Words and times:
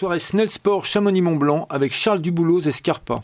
Soirée 0.00 0.18
Snell 0.18 0.48
Sport 0.48 0.86
Chamonix-Mont-Blanc 0.86 1.66
avec 1.68 1.92
Charles 1.92 2.22
Duboulos 2.22 2.60
et 2.60 2.72
Scarpa. 2.72 3.20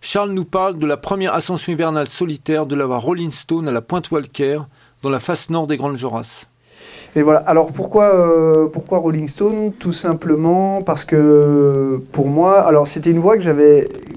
Charles 0.00 0.32
nous 0.32 0.44
parle 0.44 0.76
de 0.76 0.84
la 0.84 0.96
première 0.96 1.34
ascension 1.34 1.72
hivernale 1.72 2.08
solitaire 2.08 2.66
de 2.66 2.74
la 2.74 2.84
Rolling 2.86 3.30
Stone 3.30 3.68
à 3.68 3.70
la 3.70 3.80
Pointe 3.80 4.10
Walker, 4.10 4.62
dans 5.04 5.10
la 5.10 5.20
face 5.20 5.50
nord 5.50 5.68
des 5.68 5.76
Grandes 5.76 5.96
Jorasses. 5.96 6.48
Et 7.14 7.22
voilà. 7.22 7.38
Alors 7.38 7.70
pourquoi, 7.70 8.12
euh, 8.12 8.66
Rolling 8.90 9.28
Stone? 9.28 9.72
Tout 9.78 9.92
simplement 9.92 10.82
parce 10.82 11.04
que 11.04 12.02
pour 12.10 12.26
moi, 12.26 12.58
alors 12.58 12.88
c'était 12.88 13.12
une 13.12 13.20
voie 13.20 13.36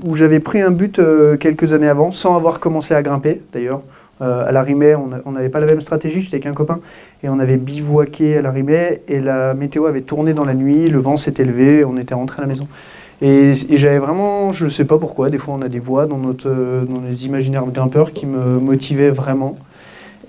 où 0.03 0.15
j'avais 0.15 0.39
pris 0.39 0.61
un 0.61 0.71
but 0.71 0.97
euh, 0.97 1.37
quelques 1.37 1.73
années 1.73 1.89
avant, 1.89 2.11
sans 2.11 2.35
avoir 2.35 2.59
commencé 2.59 2.95
à 2.95 3.03
grimper 3.03 3.43
d'ailleurs. 3.53 3.81
Euh, 4.23 4.47
à 4.47 4.51
la 4.51 4.63
Rimée, 4.63 4.95
on 4.95 5.31
n'avait 5.31 5.49
pas 5.49 5.59
la 5.59 5.65
même 5.65 5.81
stratégie, 5.81 6.21
j'étais 6.21 6.37
avec 6.37 6.47
un 6.47 6.53
copain, 6.53 6.79
et 7.23 7.29
on 7.29 7.39
avait 7.39 7.57
bivouaqué 7.57 8.37
à 8.37 8.41
la 8.41 8.51
Rimée, 8.51 9.01
et 9.07 9.19
la 9.19 9.53
météo 9.53 9.85
avait 9.85 10.01
tourné 10.01 10.33
dans 10.33 10.45
la 10.45 10.53
nuit, 10.53 10.89
le 10.89 10.99
vent 10.99 11.17
s'est 11.17 11.33
élevé, 11.37 11.83
on 11.83 11.97
était 11.97 12.15
rentré 12.15 12.39
à 12.39 12.41
la 12.41 12.47
maison. 12.47 12.67
Et, 13.21 13.53
j'avais 13.77 13.99
vraiment, 13.99 14.53
je 14.53 14.65
ne 14.65 14.69
sais 14.69 14.85
pas 14.85 14.97
pourquoi, 14.97 15.29
des 15.29 15.37
fois 15.37 15.53
on 15.53 15.61
a 15.61 15.69
des 15.69 15.79
voix 15.79 16.05
dans, 16.05 16.17
notre, 16.17 16.49
dans 16.49 17.01
les 17.07 17.25
imaginaires 17.25 17.65
grimpeurs 17.65 18.13
qui 18.13 18.25
me 18.25 18.59
motivaient 18.59 19.11
vraiment. 19.11 19.57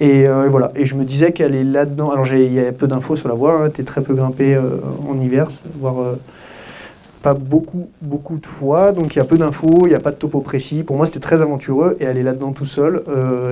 Euh, 0.03 0.47
et, 0.47 0.49
voilà. 0.49 0.73
Et 0.75 0.87
je 0.87 0.95
me 0.95 1.05
disais 1.05 1.33
qu'elle 1.33 1.55
est 1.55 1.65
là-dedans. 1.65 2.11
Alors, 2.11 2.27
il 2.27 2.53
y 2.53 2.61
a 2.61 2.73
peu 2.73 2.87
d'infos 2.87 3.17
sur 3.17 3.29
la 3.29 3.35
voie. 3.35 3.65
Hein. 3.65 3.71
Tu 3.71 3.81
es 3.81 3.85
très 3.85 4.03
peu 4.03 4.15
grimpé 4.15 4.55
euh, 4.55 4.81
en 5.09 5.19
hiver, 5.21 5.49
voire 5.79 6.01
euh, 6.01 6.15
pas 7.25 7.35
beaucoup, 7.35 7.89
beaucoup 8.03 8.37
de 8.37 8.47
fois. 8.47 8.93
Donc, 8.93 9.17
il 9.17 9.19
y 9.19 9.23
a 9.23 9.25
peu 9.25 9.37
d'infos, 9.37 9.87
il 9.87 9.89
n'y 9.89 9.95
a 9.95 10.01
pas 10.01 10.13
de 10.13 10.17
topo 10.17 10.41
précis. 10.41 10.85
Pour 10.85 10.97
moi, 10.97 11.07
c'était 11.07 11.21
très 11.21 11.43
aventureux. 11.43 11.97
Et 11.99 12.07
aller 12.07 12.23
là-dedans 12.23 12.53
tout 12.53 12.67
seul, 12.67 13.03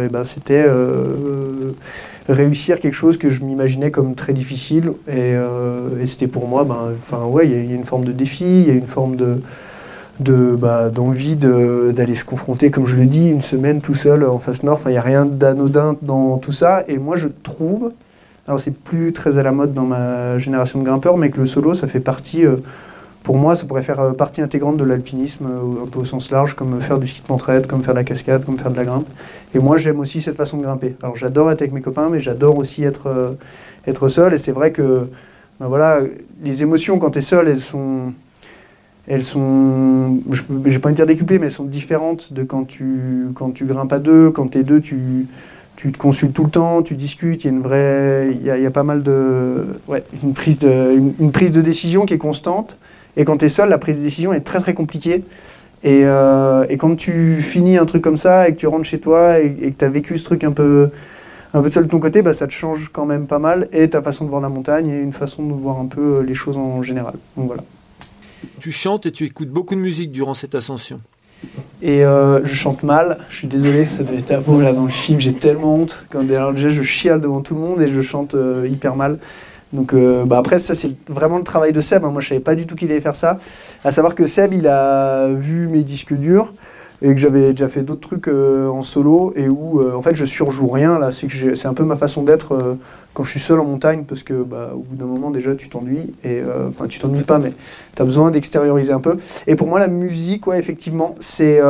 et 0.04 0.08
ben, 0.08 0.24
c'était 0.24 0.66
réussir 2.28 2.78
quelque 2.78 2.94
chose 2.94 3.16
que 3.16 3.30
je 3.30 3.42
m'imaginais 3.42 3.90
comme 3.90 4.14
très 4.14 4.32
difficile. 4.32 4.92
Et, 5.08 5.34
c'était 6.06 6.28
pour 6.28 6.46
moi, 6.46 6.64
ben, 6.64 7.24
ouais, 7.26 7.48
il 7.48 7.70
y, 7.70 7.72
a 7.72 7.74
une 7.74 7.84
forme 7.84 8.04
de 8.04 8.12
défi, 8.12 8.44
il 8.44 8.68
y 8.68 8.70
a 8.70 8.74
une 8.74 8.86
forme 8.86 9.16
de 9.16 9.40
de 10.20 10.56
bah, 10.56 10.90
d'envie 10.90 11.36
d'aller 11.36 12.14
se 12.14 12.24
confronter, 12.24 12.70
comme 12.70 12.86
je 12.86 12.96
le 12.96 13.06
dis, 13.06 13.30
une 13.30 13.40
semaine 13.40 13.80
tout 13.80 13.94
seul 13.94 14.24
en 14.24 14.38
face 14.38 14.62
nord. 14.62 14.76
Enfin, 14.76 14.90
il 14.90 14.94
n'y 14.94 14.98
a 14.98 15.02
rien 15.02 15.26
d'anodin 15.26 15.96
dans 16.02 16.38
tout 16.38 16.52
ça. 16.52 16.84
Et 16.88 16.98
moi, 16.98 17.16
je 17.16 17.28
trouve, 17.42 17.92
alors 18.46 18.60
c'est 18.60 18.74
plus 18.74 19.12
très 19.12 19.38
à 19.38 19.42
la 19.42 19.52
mode 19.52 19.74
dans 19.74 19.84
ma 19.84 20.38
génération 20.38 20.78
de 20.80 20.84
grimpeurs, 20.84 21.16
mais 21.16 21.30
que 21.30 21.40
le 21.40 21.46
solo, 21.46 21.74
ça 21.74 21.86
fait 21.86 22.00
partie, 22.00 22.44
euh, 22.44 22.56
pour 23.22 23.36
moi, 23.36 23.56
ça 23.56 23.66
pourrait 23.66 23.82
faire 23.82 24.00
euh, 24.00 24.12
partie 24.12 24.40
intégrante 24.40 24.76
de 24.76 24.84
l'alpinisme, 24.84 25.46
euh, 25.46 25.84
un 25.84 25.86
peu 25.86 26.00
au 26.00 26.04
sens 26.04 26.30
large, 26.30 26.54
comme 26.54 26.80
faire 26.80 26.98
du 26.98 27.06
ski 27.06 27.22
de 27.22 27.32
montraide, 27.32 27.66
comme 27.66 27.82
faire 27.82 27.94
de 27.94 27.98
la 27.98 28.04
cascade, 28.04 28.44
comme 28.44 28.58
faire 28.58 28.70
de 28.70 28.76
la 28.76 28.84
grimpe. 28.84 29.08
Et 29.54 29.58
moi, 29.58 29.78
j'aime 29.78 30.00
aussi 30.00 30.20
cette 30.20 30.36
façon 30.36 30.58
de 30.58 30.62
grimper. 30.62 30.96
Alors, 31.02 31.16
j'adore 31.16 31.50
être 31.50 31.62
avec 31.62 31.72
mes 31.72 31.82
copains, 31.82 32.08
mais 32.10 32.20
j'adore 32.20 32.58
aussi 32.58 32.82
être, 32.84 33.36
être 33.86 34.08
seul. 34.08 34.34
Et 34.34 34.38
c'est 34.38 34.52
vrai 34.52 34.72
que, 34.72 35.08
ben 35.60 35.68
voilà, 35.68 36.00
les 36.42 36.62
émotions, 36.62 36.98
quand 36.98 37.10
tu 37.10 37.18
es 37.18 37.22
seul, 37.22 37.48
elles 37.48 37.60
sont 37.60 38.12
elles 39.08 39.22
sont, 39.22 40.20
j'ai 40.64 40.78
pas 40.78 40.88
envie 40.88 40.94
de 40.94 40.96
dire 40.96 41.06
décuplées, 41.06 41.38
mais 41.38 41.46
elles 41.46 41.52
sont 41.52 41.64
différentes 41.64 42.32
de 42.32 42.44
quand 42.44 42.64
tu, 42.64 43.26
quand 43.34 43.50
tu 43.50 43.64
grimpes 43.64 43.92
à 43.92 43.98
deux. 43.98 44.30
Quand 44.30 44.48
tu 44.48 44.58
es 44.58 44.62
deux, 44.62 44.80
tu, 44.80 45.26
tu 45.76 45.90
te 45.90 45.98
consultes 45.98 46.32
tout 46.32 46.44
le 46.44 46.50
temps, 46.50 46.82
tu 46.82 46.94
discutes, 46.94 47.44
il 47.44 47.48
y 47.48 47.50
a 47.50 47.52
une 47.52 47.62
vraie, 47.62 48.30
il 48.32 48.46
y 48.46 48.50
a, 48.50 48.58
y 48.58 48.66
a, 48.66 48.70
pas 48.70 48.84
mal 48.84 49.02
de, 49.02 49.64
ouais, 49.88 50.04
une 50.22 50.34
prise 50.34 50.60
de, 50.60 50.96
une, 51.18 51.32
prise 51.32 51.50
de 51.50 51.60
décision 51.60 52.06
qui 52.06 52.14
est 52.14 52.18
constante. 52.18 52.76
Et 53.16 53.24
quand 53.24 53.38
tu 53.38 53.44
es 53.44 53.48
seul, 53.48 53.68
la 53.68 53.78
prise 53.78 53.96
de 53.96 54.02
décision 54.02 54.32
est 54.32 54.40
très 54.40 54.60
très 54.60 54.74
compliquée. 54.74 55.24
Et, 55.84 56.02
euh, 56.04 56.64
et, 56.68 56.76
quand 56.76 56.94
tu 56.94 57.42
finis 57.42 57.76
un 57.76 57.86
truc 57.86 58.02
comme 58.02 58.16
ça 58.16 58.48
et 58.48 58.52
que 58.52 58.56
tu 58.58 58.68
rentres 58.68 58.84
chez 58.84 59.00
toi 59.00 59.40
et, 59.40 59.72
que 59.72 59.78
tu 59.78 59.84
as 59.84 59.88
vécu 59.88 60.16
ce 60.16 60.24
truc 60.24 60.44
un 60.44 60.52
peu, 60.52 60.90
un 61.54 61.60
peu 61.60 61.70
seul 61.70 61.84
de 61.84 61.90
ton 61.90 61.98
côté, 61.98 62.22
bah, 62.22 62.32
ça 62.32 62.46
te 62.46 62.52
change 62.52 62.90
quand 62.92 63.04
même 63.04 63.26
pas 63.26 63.40
mal. 63.40 63.68
Et 63.72 63.90
ta 63.90 64.00
façon 64.00 64.24
de 64.24 64.30
voir 64.30 64.40
la 64.40 64.48
montagne 64.48 64.88
et 64.88 65.00
une 65.00 65.12
façon 65.12 65.44
de 65.44 65.52
voir 65.52 65.80
un 65.80 65.86
peu 65.86 66.20
les 66.20 66.34
choses 66.34 66.56
en 66.56 66.82
général. 66.82 67.14
Donc 67.36 67.48
voilà. 67.48 67.64
Tu 68.60 68.70
chantes 68.70 69.06
et 69.06 69.12
tu 69.12 69.24
écoutes 69.24 69.50
beaucoup 69.50 69.74
de 69.74 69.80
musique 69.80 70.12
durant 70.12 70.34
cette 70.34 70.54
ascension. 70.54 71.00
Et 71.80 72.04
euh, 72.04 72.44
je 72.44 72.54
chante 72.54 72.84
mal, 72.84 73.18
je 73.28 73.38
suis 73.38 73.48
désolé, 73.48 73.86
ça 73.86 74.04
devait 74.04 74.18
être 74.18 74.44
beau 74.44 74.60
là 74.60 74.72
dans 74.72 74.84
le 74.84 74.90
film, 74.90 75.20
j'ai 75.20 75.32
tellement 75.32 75.74
honte. 75.74 76.06
Quand 76.10 76.22
derrière 76.22 76.52
déjà 76.52 76.70
je 76.70 76.82
chiale 76.82 77.20
devant 77.20 77.40
tout 77.40 77.54
le 77.54 77.60
monde 77.60 77.82
et 77.82 77.88
je 77.88 78.00
chante 78.00 78.34
euh, 78.34 78.68
hyper 78.70 78.94
mal. 78.94 79.18
Donc 79.72 79.94
euh, 79.94 80.24
bah 80.24 80.38
après 80.38 80.58
ça 80.58 80.74
c'est 80.74 80.94
vraiment 81.08 81.38
le 81.38 81.44
travail 81.44 81.72
de 81.72 81.80
Seb, 81.80 82.04
hein. 82.04 82.10
moi 82.10 82.20
je 82.20 82.28
savais 82.28 82.40
pas 82.40 82.54
du 82.54 82.66
tout 82.66 82.74
qu'il 82.74 82.90
allait 82.90 83.00
faire 83.00 83.16
ça. 83.16 83.38
À 83.84 83.90
savoir 83.90 84.14
que 84.14 84.26
Seb 84.26 84.52
il 84.52 84.68
a 84.68 85.28
vu 85.28 85.68
mes 85.68 85.82
disques 85.82 86.14
durs, 86.14 86.52
et 87.02 87.14
que 87.14 87.20
j'avais 87.20 87.50
déjà 87.50 87.68
fait 87.68 87.82
d'autres 87.82 88.00
trucs 88.00 88.28
euh, 88.28 88.68
en 88.68 88.82
solo 88.82 89.32
et 89.34 89.48
où 89.48 89.80
euh, 89.80 89.94
en 89.94 90.02
fait 90.02 90.14
je 90.14 90.24
surjoue 90.24 90.68
rien 90.68 90.98
là 90.98 91.10
c'est 91.10 91.26
que 91.26 91.54
c'est 91.54 91.66
un 91.66 91.74
peu 91.74 91.82
ma 91.82 91.96
façon 91.96 92.22
d'être 92.22 92.54
euh, 92.54 92.74
quand 93.12 93.24
je 93.24 93.30
suis 93.30 93.40
seul 93.40 93.58
en 93.58 93.64
montagne 93.64 94.04
parce 94.06 94.22
que 94.22 94.44
bah, 94.44 94.70
au 94.74 94.78
bout 94.78 94.94
d'un 94.94 95.06
moment 95.06 95.30
déjà 95.30 95.54
tu 95.56 95.68
t'ennuies 95.68 96.14
et 96.24 96.40
enfin 96.68 96.86
tu 96.86 96.98
t'ennuies 97.00 97.24
pas 97.24 97.38
mais 97.38 97.52
tu 97.94 98.02
as 98.02 98.04
besoin 98.04 98.30
d'extérioriser 98.30 98.92
un 98.92 99.00
peu 99.00 99.18
et 99.46 99.56
pour 99.56 99.66
moi 99.66 99.80
la 99.80 99.88
musique 99.88 100.46
ouais 100.46 100.58
effectivement 100.58 101.16
c'est 101.18 101.60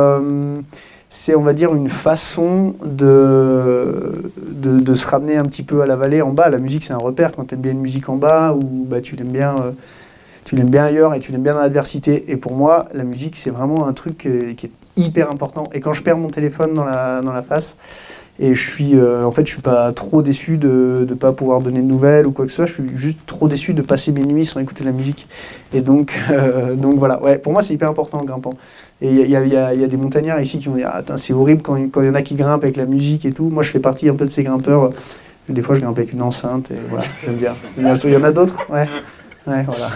c'est 1.15 1.35
on 1.35 1.43
va 1.43 1.53
dire 1.53 1.75
une 1.75 1.89
façon 1.89 2.73
de, 2.83 4.31
de, 4.47 4.93
se 4.95 5.05
ramener 5.05 5.37
un 5.37 5.45
petit 5.45 5.61
peu 5.61 5.81
à 5.83 5.85
la 5.85 5.95
vallée 5.95 6.23
en 6.23 6.31
bas 6.31 6.49
la 6.49 6.57
musique 6.57 6.83
c'est 6.83 6.93
un 6.93 6.97
repère 6.97 7.33
quand 7.33 7.45
tu 7.45 7.53
aimes 7.53 7.61
bien 7.61 7.71
une 7.71 7.81
musique 7.81 8.09
en 8.09 8.15
bas 8.15 8.51
ou 8.53 8.85
bah, 8.89 8.99
tu 8.99 9.15
bien 9.15 9.55
tu 10.43 10.55
l'aimes 10.55 10.69
bien 10.69 10.85
ailleurs 10.85 11.13
et 11.13 11.19
tu 11.19 11.31
l'aimes 11.31 11.43
bien 11.43 11.53
dans 11.53 11.61
l'adversité. 11.61 12.31
Et 12.31 12.37
pour 12.37 12.53
moi, 12.53 12.87
la 12.93 13.03
musique, 13.03 13.37
c'est 13.37 13.49
vraiment 13.49 13.87
un 13.87 13.93
truc 13.93 14.17
qui 14.17 14.65
est 14.65 14.71
hyper 14.97 15.31
important. 15.31 15.69
Et 15.73 15.79
quand 15.79 15.93
je 15.93 16.03
perds 16.03 16.17
mon 16.17 16.29
téléphone 16.29 16.73
dans 16.73 16.83
la, 16.85 17.43
face, 17.47 17.77
et 18.39 18.55
je 18.55 18.69
suis, 18.69 18.95
euh, 18.95 19.25
en 19.25 19.31
fait, 19.31 19.45
je 19.45 19.51
suis 19.51 19.61
pas 19.61 19.91
trop 19.91 20.21
déçu 20.21 20.57
de 20.57 21.05
ne 21.07 21.13
pas 21.13 21.33
pouvoir 21.33 21.61
donner 21.61 21.81
de 21.81 21.87
nouvelles 21.87 22.25
ou 22.25 22.31
quoi 22.31 22.45
que 22.45 22.51
ce 22.51 22.57
soit. 22.57 22.65
Je 22.65 22.73
suis 22.73 22.95
juste 22.95 23.19
trop 23.25 23.47
déçu 23.47 23.73
de 23.73 23.81
passer 23.81 24.11
mes 24.11 24.23
nuits 24.23 24.45
sans 24.45 24.59
écouter 24.59 24.83
la 24.83 24.91
musique. 24.91 25.27
Et 25.73 25.81
donc, 25.81 26.17
euh, 26.31 26.75
donc 26.75 26.95
voilà. 26.95 27.21
Ouais, 27.21 27.37
pour 27.37 27.53
moi, 27.53 27.61
c'est 27.61 27.73
hyper 27.73 27.89
important 27.89 28.19
en 28.19 28.25
grimpant. 28.25 28.53
Et 29.01 29.11
il 29.11 29.29
y 29.29 29.35
a, 29.35 29.75
des 29.75 29.97
montagnards 29.97 30.41
ici 30.41 30.59
qui 30.59 30.67
vont 30.67 30.75
dire, 30.75 30.89
ah, 30.91 31.17
c'est 31.17 31.33
horrible 31.33 31.61
quand 31.61 31.75
il 31.75 31.89
y 32.05 32.09
en 32.09 32.15
a 32.15 32.21
qui 32.21 32.35
grimpent 32.35 32.63
avec 32.63 32.77
la 32.77 32.85
musique 32.85 33.25
et 33.25 33.31
tout. 33.31 33.49
Moi, 33.49 33.63
je 33.63 33.69
fais 33.69 33.79
partie 33.79 34.09
un 34.09 34.15
peu 34.15 34.25
de 34.25 34.31
ces 34.31 34.43
grimpeurs. 34.43 34.89
Des 35.49 35.61
fois, 35.61 35.75
je 35.75 35.81
grimpe 35.81 35.97
avec 35.97 36.13
une 36.13 36.21
enceinte 36.21 36.71
et 36.71 36.77
voilà, 36.89 37.03
j'aime 37.23 37.35
bien. 37.35 37.53
Il 37.77 37.83
y 37.83 38.15
en 38.15 38.23
a 38.23 38.31
d'autres, 38.31 38.57
ouais. 38.71 38.87
Ouais, 39.45 39.63
voilà. 39.63 39.91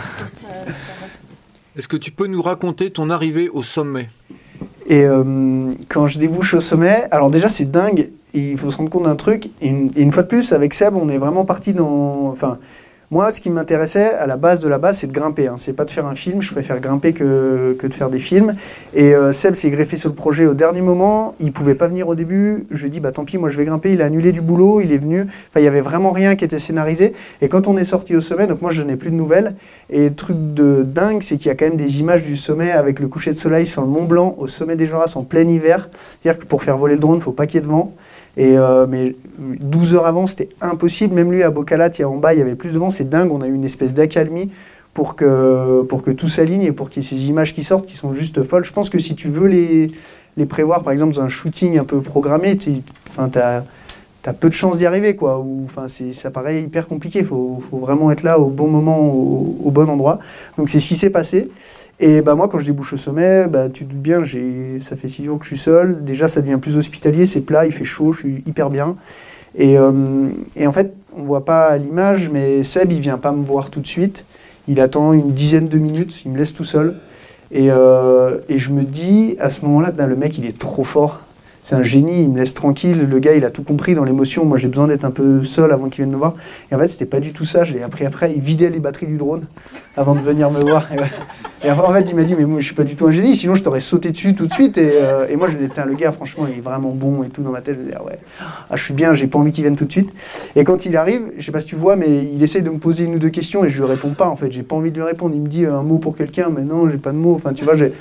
Est-ce 1.78 1.88
que 1.88 1.96
tu 1.96 2.12
peux 2.12 2.28
nous 2.28 2.41
raconter 2.41 2.91
ton 2.91 3.09
arrivée 3.09 3.50
au 3.50 3.62
sommet? 3.62 4.09
Et 4.88 5.06
euh, 5.06 5.72
quand 5.90 6.08
je 6.08 6.18
débouche 6.18 6.53
au 6.53 6.59
sommet, 6.59 7.08
alors 7.12 7.30
déjà 7.30 7.50
c'est 7.50 7.70
dingue, 7.70 8.09
il 8.34 8.58
faut 8.58 8.72
se 8.72 8.78
rendre 8.78 8.90
compte 8.90 9.03
d'un 9.03 9.16
truc, 9.16 9.50
et 9.62 9.68
une, 9.68 10.12
fois 10.12 10.24
de 10.24 10.28
plus, 10.28 10.53
avec 10.53 10.74
Seb, 10.74 10.96
on 10.96 11.09
est 11.09 11.18
vraiment 11.18 11.46
parti 11.46 11.74
dans... 11.74 12.28
Enfin, 12.28 12.58
moi, 13.09 13.31
ce 13.31 13.40
qui 13.40 13.50
m'intéressait 13.50 14.16
à 14.16 14.28
la 14.28 14.35
base 14.35 14.59
de 14.59 14.68
la 14.68 14.79
base, 14.79 14.97
c'est 14.97 15.07
de 15.07 15.13
grimper. 15.13 15.47
Hein. 15.47 15.56
C'est 15.57 15.72
pas 15.72 15.85
de 15.85 15.91
faire 15.91 16.06
un 16.07 16.16
film. 16.16 16.41
Je 16.41 16.51
préfère 16.51 16.78
grimper 16.81 17.13
que, 17.13 17.73
que 17.79 17.88
de 17.88 17.94
faire 17.94 18.09
des 18.09 18.19
films. 18.19 18.56
Et 18.94 19.16
euh, 19.16 19.31
Seb 19.31 19.56
s'est 19.56 19.69
greffé 19.69 19.95
sur 19.95 20.09
le 20.09 20.16
projet 20.16 20.45
au 20.45 20.53
dernier 20.53 20.81
moment. 20.81 21.34
Il 21.40 21.53
pouvait 21.53 21.75
pas 21.75 21.88
venir 21.88 22.09
au 22.09 22.16
début. 22.16 22.66
Je 22.69 22.81
lui 22.81 22.88
ai 22.88 22.90
dit, 22.90 23.00
bah 23.00 23.13
tant 23.13 23.23
pis, 23.23 23.38
moi 23.38 23.47
je 23.47 23.56
vais 23.56 23.63
grimper. 23.63 23.94
Il 23.94 24.01
a 24.01 24.06
annulé 24.06 24.34
du 24.34 24.41
boulot. 24.41 24.81
Il 24.81 24.91
est 24.91 24.97
venu. 24.97 25.22
Enfin, 25.22 25.62
il 25.62 25.63
y 25.63 25.68
avait 25.68 25.79
vraiment 25.79 26.12
rien 26.12 26.35
qui 26.35 26.44
était 26.44 26.59
scénarisé. 26.59 27.13
Et 27.40 27.47
quand 27.47 27.68
on 27.68 27.78
est 27.78 27.85
sorti 27.85 28.13
au 28.13 28.19
sommet, 28.19 28.45
donc 28.45 28.62
moi 28.62 28.72
je 28.72 28.81
n'ai 28.81 28.97
plus 28.97 29.12
de 29.12 29.16
nouvelles. 29.16 29.56
Et 29.89 30.09
le 30.09 30.13
truc 30.13 30.35
de 30.38 30.84
dingue, 30.84 31.22
c'est 31.22 31.38
qu'il 31.38 31.47
y 31.47 31.51
a 31.51 31.56
quand 31.56 31.66
même 31.66 31.78
des 31.78 32.01
images 32.01 32.24
du 32.24 32.35
sommet 32.35 32.74
avec 32.74 33.00
le 33.00 33.07
coucher 33.07 33.31
de 33.31 33.38
soleil 33.38 33.66
sur 33.66 33.84
le 33.84 33.88
Mont 33.88 34.03
Blanc, 34.03 34.35
au 34.38 34.47
sommet 34.47 34.75
des 34.75 34.85
Joras 34.85 35.13
en 35.16 35.24
plein 35.24 35.47
hiver. 35.47 35.88
C'est-à-dire 36.22 36.41
que 36.41 36.45
pour 36.45 36.62
faire 36.62 36.78
voler 36.78 36.95
le 36.95 37.00
drone, 37.00 37.22
faut 37.22 37.31
pas 37.31 37.47
qu'il 37.47 37.56
y 37.56 37.57
ait 37.59 37.66
de 37.66 37.72
vent. 37.72 37.94
Et 38.38 38.58
euh, 38.58 38.86
mais 38.88 39.16
12 39.40 39.96
heures 39.96 40.06
avant, 40.06 40.28
c'était 40.28 40.50
impossible. 40.62 41.16
Même 41.16 41.31
lui, 41.31 41.44
à 41.44 41.50
Bocalat, 41.50 41.90
a 42.00 42.03
en 42.03 42.18
bas, 42.18 42.34
il 42.34 42.40
y 42.40 42.42
avait 42.42 42.56
plus 42.56 42.74
de 42.74 42.80
vent. 42.80 42.92
C'est 42.92 43.09
dingue. 43.09 43.31
On 43.31 43.42
a 43.42 43.48
eu 43.48 43.53
une 43.53 43.66
espèce 43.66 43.94
d'accalmie 43.94 44.52
pour 44.94 45.16
que, 45.16 45.81
pour 45.84 46.03
que 46.03 46.12
tout 46.12 46.28
s'aligne 46.28 46.64
et 46.64 46.72
pour 46.72 46.90
qu'il 46.90 47.03
y 47.03 47.06
ait 47.06 47.09
ces 47.09 47.28
images 47.28 47.53
qui 47.53 47.64
sortent 47.64 47.88
qui 47.88 47.96
sont 47.96 48.14
juste 48.14 48.44
folles. 48.44 48.64
Je 48.64 48.74
pense 48.74 48.90
que 48.90 49.00
si 49.00 49.16
tu 49.16 49.30
veux 49.30 49.48
les, 49.48 49.88
les 50.38 50.46
prévoir, 50.46 50.84
par 50.84 50.94
exemple, 50.94 51.16
dans 51.16 51.22
un 51.22 51.30
shooting 51.30 51.80
un 51.80 51.84
peu 51.84 52.02
programmé, 52.02 52.58
tu 52.58 52.84
as, 53.18 53.64
peu 54.33 54.49
de 54.49 54.53
chances 54.53 54.77
d'y 54.77 54.85
arriver. 54.85 55.15
Quoi. 55.15 55.39
Ou, 55.39 55.67
ça 55.88 56.31
paraît 56.31 56.61
hyper 56.63 56.88
compliqué. 56.88 57.19
Il 57.19 57.25
faut, 57.25 57.61
vraiment 57.71 58.11
être 58.11 58.23
là 58.23 58.39
au 58.39 58.49
bon 58.49 58.67
moment, 58.67 58.99
au, 58.99 59.71
bon 59.71 59.89
endroit. 59.89 60.19
Donc 60.57 60.69
c'est 60.69 60.79
ce 60.79 60.88
qui 60.88 60.95
s'est 60.95 61.09
passé. 61.09 61.49
Et 61.99 62.21
bah, 62.21 62.35
moi, 62.35 62.47
quand 62.47 62.59
je 62.59 62.65
débouche 62.65 62.94
au 62.94 62.97
sommet, 62.97 63.47
bah, 63.47 63.69
tu 63.69 63.85
te 63.85 63.91
doutes 63.91 64.01
bien, 64.01 64.21
ça 64.79 64.95
fait 64.95 65.07
six 65.07 65.25
jours 65.25 65.39
que 65.39 65.45
je 65.45 65.50
suis 65.50 65.57
seul. 65.57 66.03
Déjà, 66.03 66.27
ça 66.27 66.41
devient 66.41 66.59
plus 66.62 66.77
hospitalier, 66.77 67.25
c'est 67.25 67.41
plat, 67.41 67.65
il 67.65 67.71
fait 67.71 67.85
chaud, 67.85 68.13
je 68.13 68.19
suis 68.19 68.44
hyper 68.45 68.69
bien. 68.69 68.95
Et, 69.56 69.77
euh, 69.77 70.30
et 70.56 70.68
en 70.68 70.71
fait, 70.71 70.94
on 71.15 71.23
voit 71.23 71.45
pas 71.45 71.75
l'image, 71.77 72.30
mais 72.30 72.63
Seb, 72.63 72.91
il 72.91 73.00
vient 73.00 73.18
pas 73.18 73.31
me 73.31 73.44
voir 73.44 73.71
tout 73.71 73.80
de 73.80 73.88
suite. 73.88 74.25
Il 74.68 74.80
attend 74.80 75.13
une 75.13 75.31
dizaine 75.31 75.68
de 75.68 75.77
minutes, 75.77 76.23
il 76.25 76.31
me 76.31 76.38
laisse 76.38 76.53
tout 76.53 76.65
seul. 76.65 76.95
Et, 77.51 77.71
euh, 77.71 78.39
et 78.50 78.59
je 78.59 78.71
me 78.71 78.83
dis, 78.83 79.35
à 79.39 79.50
ce 79.50 79.65
moment-là, 79.65 79.91
le 80.06 80.15
mec, 80.15 80.38
il 80.38 80.45
est 80.45 80.57
trop 80.57 80.83
fort. 80.83 81.21
C'est 81.68 81.75
un 81.75 81.84
génie, 81.84 82.24
il 82.24 82.30
me 82.30 82.38
laisse 82.38 82.54
tranquille. 82.54 83.06
Le 83.10 83.19
gars, 83.19 83.36
il 83.36 83.44
a 83.44 83.52
tout 83.52 83.62
compris 83.62 83.94
dans 83.94 84.06
l'émotion. 84.06 84.46
Moi, 84.46 84.58
j'ai 84.58 84.69
besoin 84.69 84.88
d'être 84.88 85.04
un 85.04 85.12
peu 85.12 85.44
seul 85.44 85.69
avant 85.74 85.90
qu'il 85.90 86.02
vienne 86.06 86.14
me 86.14 86.18
voir. 86.18 86.34
Et 86.72 86.75
en 86.75 86.78
fait, 86.78 86.88
c'était 86.88 87.06
pas 87.06 87.19
du 87.19 87.34
tout 87.34 87.44
ça. 87.44 87.66
Je 87.66 87.74
l'ai 87.74 87.84
appris 87.84 88.06
après. 88.06 88.31
Il 88.34 88.42
vidait 88.42 88.69
les 88.69 88.80
batteries 88.80 89.08
du 89.08 89.18
drone 89.18 89.42
avant 89.98 90.16
de 90.16 90.22
venir 90.22 90.50
me 90.50 90.62
voir. 90.62 90.88
Et 91.66 91.69
en 91.69 91.92
fait, 91.92 92.10
il 92.10 92.16
m'a 92.16 92.24
dit, 92.24 92.36
mais 92.38 92.46
moi, 92.46 92.62
je 92.62 92.68
suis 92.68 92.74
pas 92.74 92.86
du 92.86 92.96
tout 92.96 93.06
un 93.08 93.12
génie, 93.12 93.36
sinon 93.36 93.54
je 93.56 93.64
t'aurais 93.64 93.81
sauté 93.81 94.12
dessus 94.12 94.34
tout 94.34 94.48
de 94.48 94.54
suite. 94.54 94.78
Et, 94.78 94.92
euh, 94.94 95.28
et 95.28 95.36
moi, 95.36 95.50
je 95.50 95.58
disais, 95.58 95.69
le 95.86 95.96
gars, 95.96 96.14
franchement, 96.14 96.48
il 96.50 96.58
est 96.58 96.62
vraiment 96.62 96.92
bon 96.92 97.22
et 97.24 97.28
tout 97.28 97.42
dans 97.42 97.52
ma 97.52 97.60
tête. 97.60 97.75
Je 97.75 97.80
me 97.80 97.86
disais, 97.88 97.98
ah 98.00 98.06
ouais, 98.06 98.18
ah, 98.69 98.78
je 98.78 98.84
suis 98.86 98.94
bien, 98.94 99.14
j'ai 99.14 99.28
pas 99.28 99.38
envie 99.38 99.52
qu'il 99.52 99.66
vienne 99.66 99.75
tout 99.75 99.84
de 99.84 99.92
suite. 99.92 100.10
Et 100.56 100.64
quand 100.64 100.86
il 100.86 100.96
arrive, 100.96 101.34
je 101.38 101.46
sais 101.46 101.52
pas 101.52 101.60
si 101.60 101.66
tu 101.66 101.75
vois, 101.75 101.98
mais 101.98 102.30
il 102.34 102.42
essaye 102.42 102.62
de 102.62 102.69
me 102.69 102.78
poser 102.78 103.04
une 103.04 103.16
ou 103.16 103.19
deux 103.19 103.28
questions 103.28 103.66
et 103.66 103.69
je 103.69 103.84
lui 103.84 103.90
réponds 103.90 104.14
pas, 104.14 104.30
en 104.30 104.38
fait. 104.38 104.54
J'ai 104.54 104.64
pas 104.64 104.78
envie 104.78 104.92
de 104.92 104.96
lui 104.96 105.04
répondre. 105.06 105.36
Il 105.36 105.42
me 105.42 105.50
dit 105.50 105.66
un 105.66 105.84
mot 105.84 105.98
pour 105.98 106.16
quelqu'un, 106.16 106.48
mais 106.50 106.62
non, 106.62 106.90
j'ai 106.90 106.98
pas 106.98 107.12
de 107.12 107.18
mots. 107.18 107.34
Enfin, 107.34 107.52
tu 107.52 107.66
vois, 107.66 107.75
j'ai. 107.75 107.92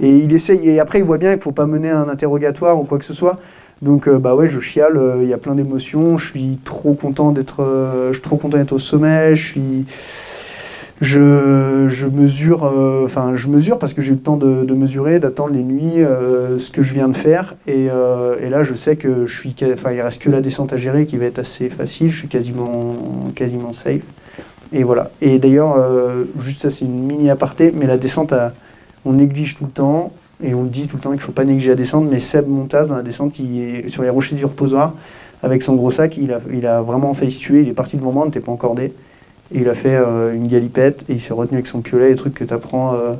Et 0.00 0.10
il 0.10 0.32
essaye, 0.32 0.68
et 0.68 0.80
après, 0.80 0.98
il 0.98 1.04
voit 1.04 1.18
bien 1.18 1.32
qu'il 1.32 1.42
faut 1.42 1.52
pas 1.52 1.66
mener 1.66 1.90
un 1.90 2.08
interrogatoire 2.08 2.80
ou 2.80 2.84
quoi 2.84 2.98
que 2.98 3.04
ce 3.04 3.14
soit. 3.14 3.38
Donc, 3.82 4.08
euh, 4.08 4.18
bah 4.18 4.34
ouais, 4.34 4.48
je 4.48 4.58
chiale, 4.58 4.96
euh, 4.96 5.22
il 5.22 5.28
y 5.28 5.32
a 5.32 5.38
plein 5.38 5.54
d'émotions, 5.54 6.18
je 6.18 6.26
suis 6.26 6.58
trop 6.64 6.94
content 6.94 7.30
d'être 7.32 7.64
suis 8.12 8.22
trop 8.22 8.36
content 8.36 8.58
d'être 8.58 8.72
au 8.72 8.78
sommet, 8.78 9.36
je 9.36 9.46
suis 9.46 9.86
je, 11.00 11.86
je 11.88 12.06
mesure, 12.06 12.64
euh, 12.64 13.04
enfin 13.04 13.34
je 13.36 13.48
mesure 13.48 13.78
parce 13.78 13.94
que 13.94 14.02
j'ai 14.02 14.10
eu 14.10 14.14
le 14.14 14.20
temps 14.20 14.36
de, 14.36 14.74
mesurer, 14.74 15.20
d'attendre 15.20 15.52
les 15.52 15.62
nuits, 15.62 16.02
euh, 16.02 16.58
ce 16.58 16.70
que 16.70 16.82
je 16.82 16.92
viens 16.92 17.08
de 17.08 17.16
faire, 17.16 17.54
et, 17.66 17.88
euh, 17.90 18.36
et, 18.40 18.50
là 18.50 18.64
je 18.64 18.74
sais 18.74 18.96
que 18.96 19.26
je 19.26 19.34
suis, 19.34 19.54
enfin 19.72 19.92
il 19.92 20.00
reste 20.00 20.20
que 20.20 20.30
la 20.30 20.40
descente 20.40 20.72
à 20.72 20.76
gérer 20.76 21.06
qui 21.06 21.16
va 21.16 21.26
être 21.26 21.38
assez 21.38 21.68
facile, 21.68 22.10
je 22.10 22.16
suis 22.16 22.28
quasiment, 22.28 22.96
quasiment 23.36 23.72
safe, 23.72 24.02
et 24.72 24.82
voilà. 24.82 25.10
Et 25.20 25.38
d'ailleurs, 25.38 25.76
juste 26.40 26.62
ça 26.62 26.70
c'est 26.70 26.84
une 26.84 27.06
mini 27.06 27.30
aparté, 27.30 27.72
mais 27.74 27.86
la 27.86 27.96
descente, 27.96 28.34
on 29.08 29.14
néglige 29.14 29.54
tout 29.54 29.64
le 29.64 29.70
temps, 29.70 30.12
et 30.42 30.54
on 30.54 30.64
dit 30.64 30.86
tout 30.86 30.96
le 30.96 31.02
temps 31.02 31.10
qu'il 31.10 31.18
ne 31.18 31.24
faut 31.24 31.32
pas 31.32 31.44
négliger 31.44 31.70
la 31.70 31.74
descente, 31.74 32.08
mais 32.08 32.20
Seb 32.20 32.46
Montaz 32.46 32.88
dans 32.88 32.96
la 32.96 33.02
descente, 33.02 33.38
il 33.38 33.60
est 33.60 33.88
sur 33.88 34.02
les 34.02 34.10
rochers 34.10 34.36
du 34.36 34.44
reposoir 34.44 34.94
avec 35.42 35.62
son 35.62 35.74
gros 35.74 35.90
sac, 35.90 36.16
il 36.16 36.32
a, 36.66 36.82
vraiment 36.82 37.14
failli 37.14 37.30
se 37.30 37.38
tuer, 37.38 37.62
il 37.62 37.68
est 37.68 37.74
parti 37.74 37.96
devant 37.96 38.12
moi, 38.12 38.22
on 38.22 38.26
n'était 38.26 38.40
pas 38.40 38.52
encordé. 38.52 38.92
Et 39.52 39.60
il 39.60 39.68
a 39.68 39.74
fait 39.74 39.96
euh, 39.96 40.34
une 40.34 40.46
galipette 40.46 41.04
et 41.08 41.14
il 41.14 41.20
s'est 41.20 41.32
retenu 41.32 41.56
avec 41.56 41.66
son 41.66 41.80
piolet, 41.80 42.10
les 42.10 42.16
trucs 42.16 42.34
que 42.34 42.44
tu 42.44 42.52
apprends 42.52 42.94
euh, 42.94 43.14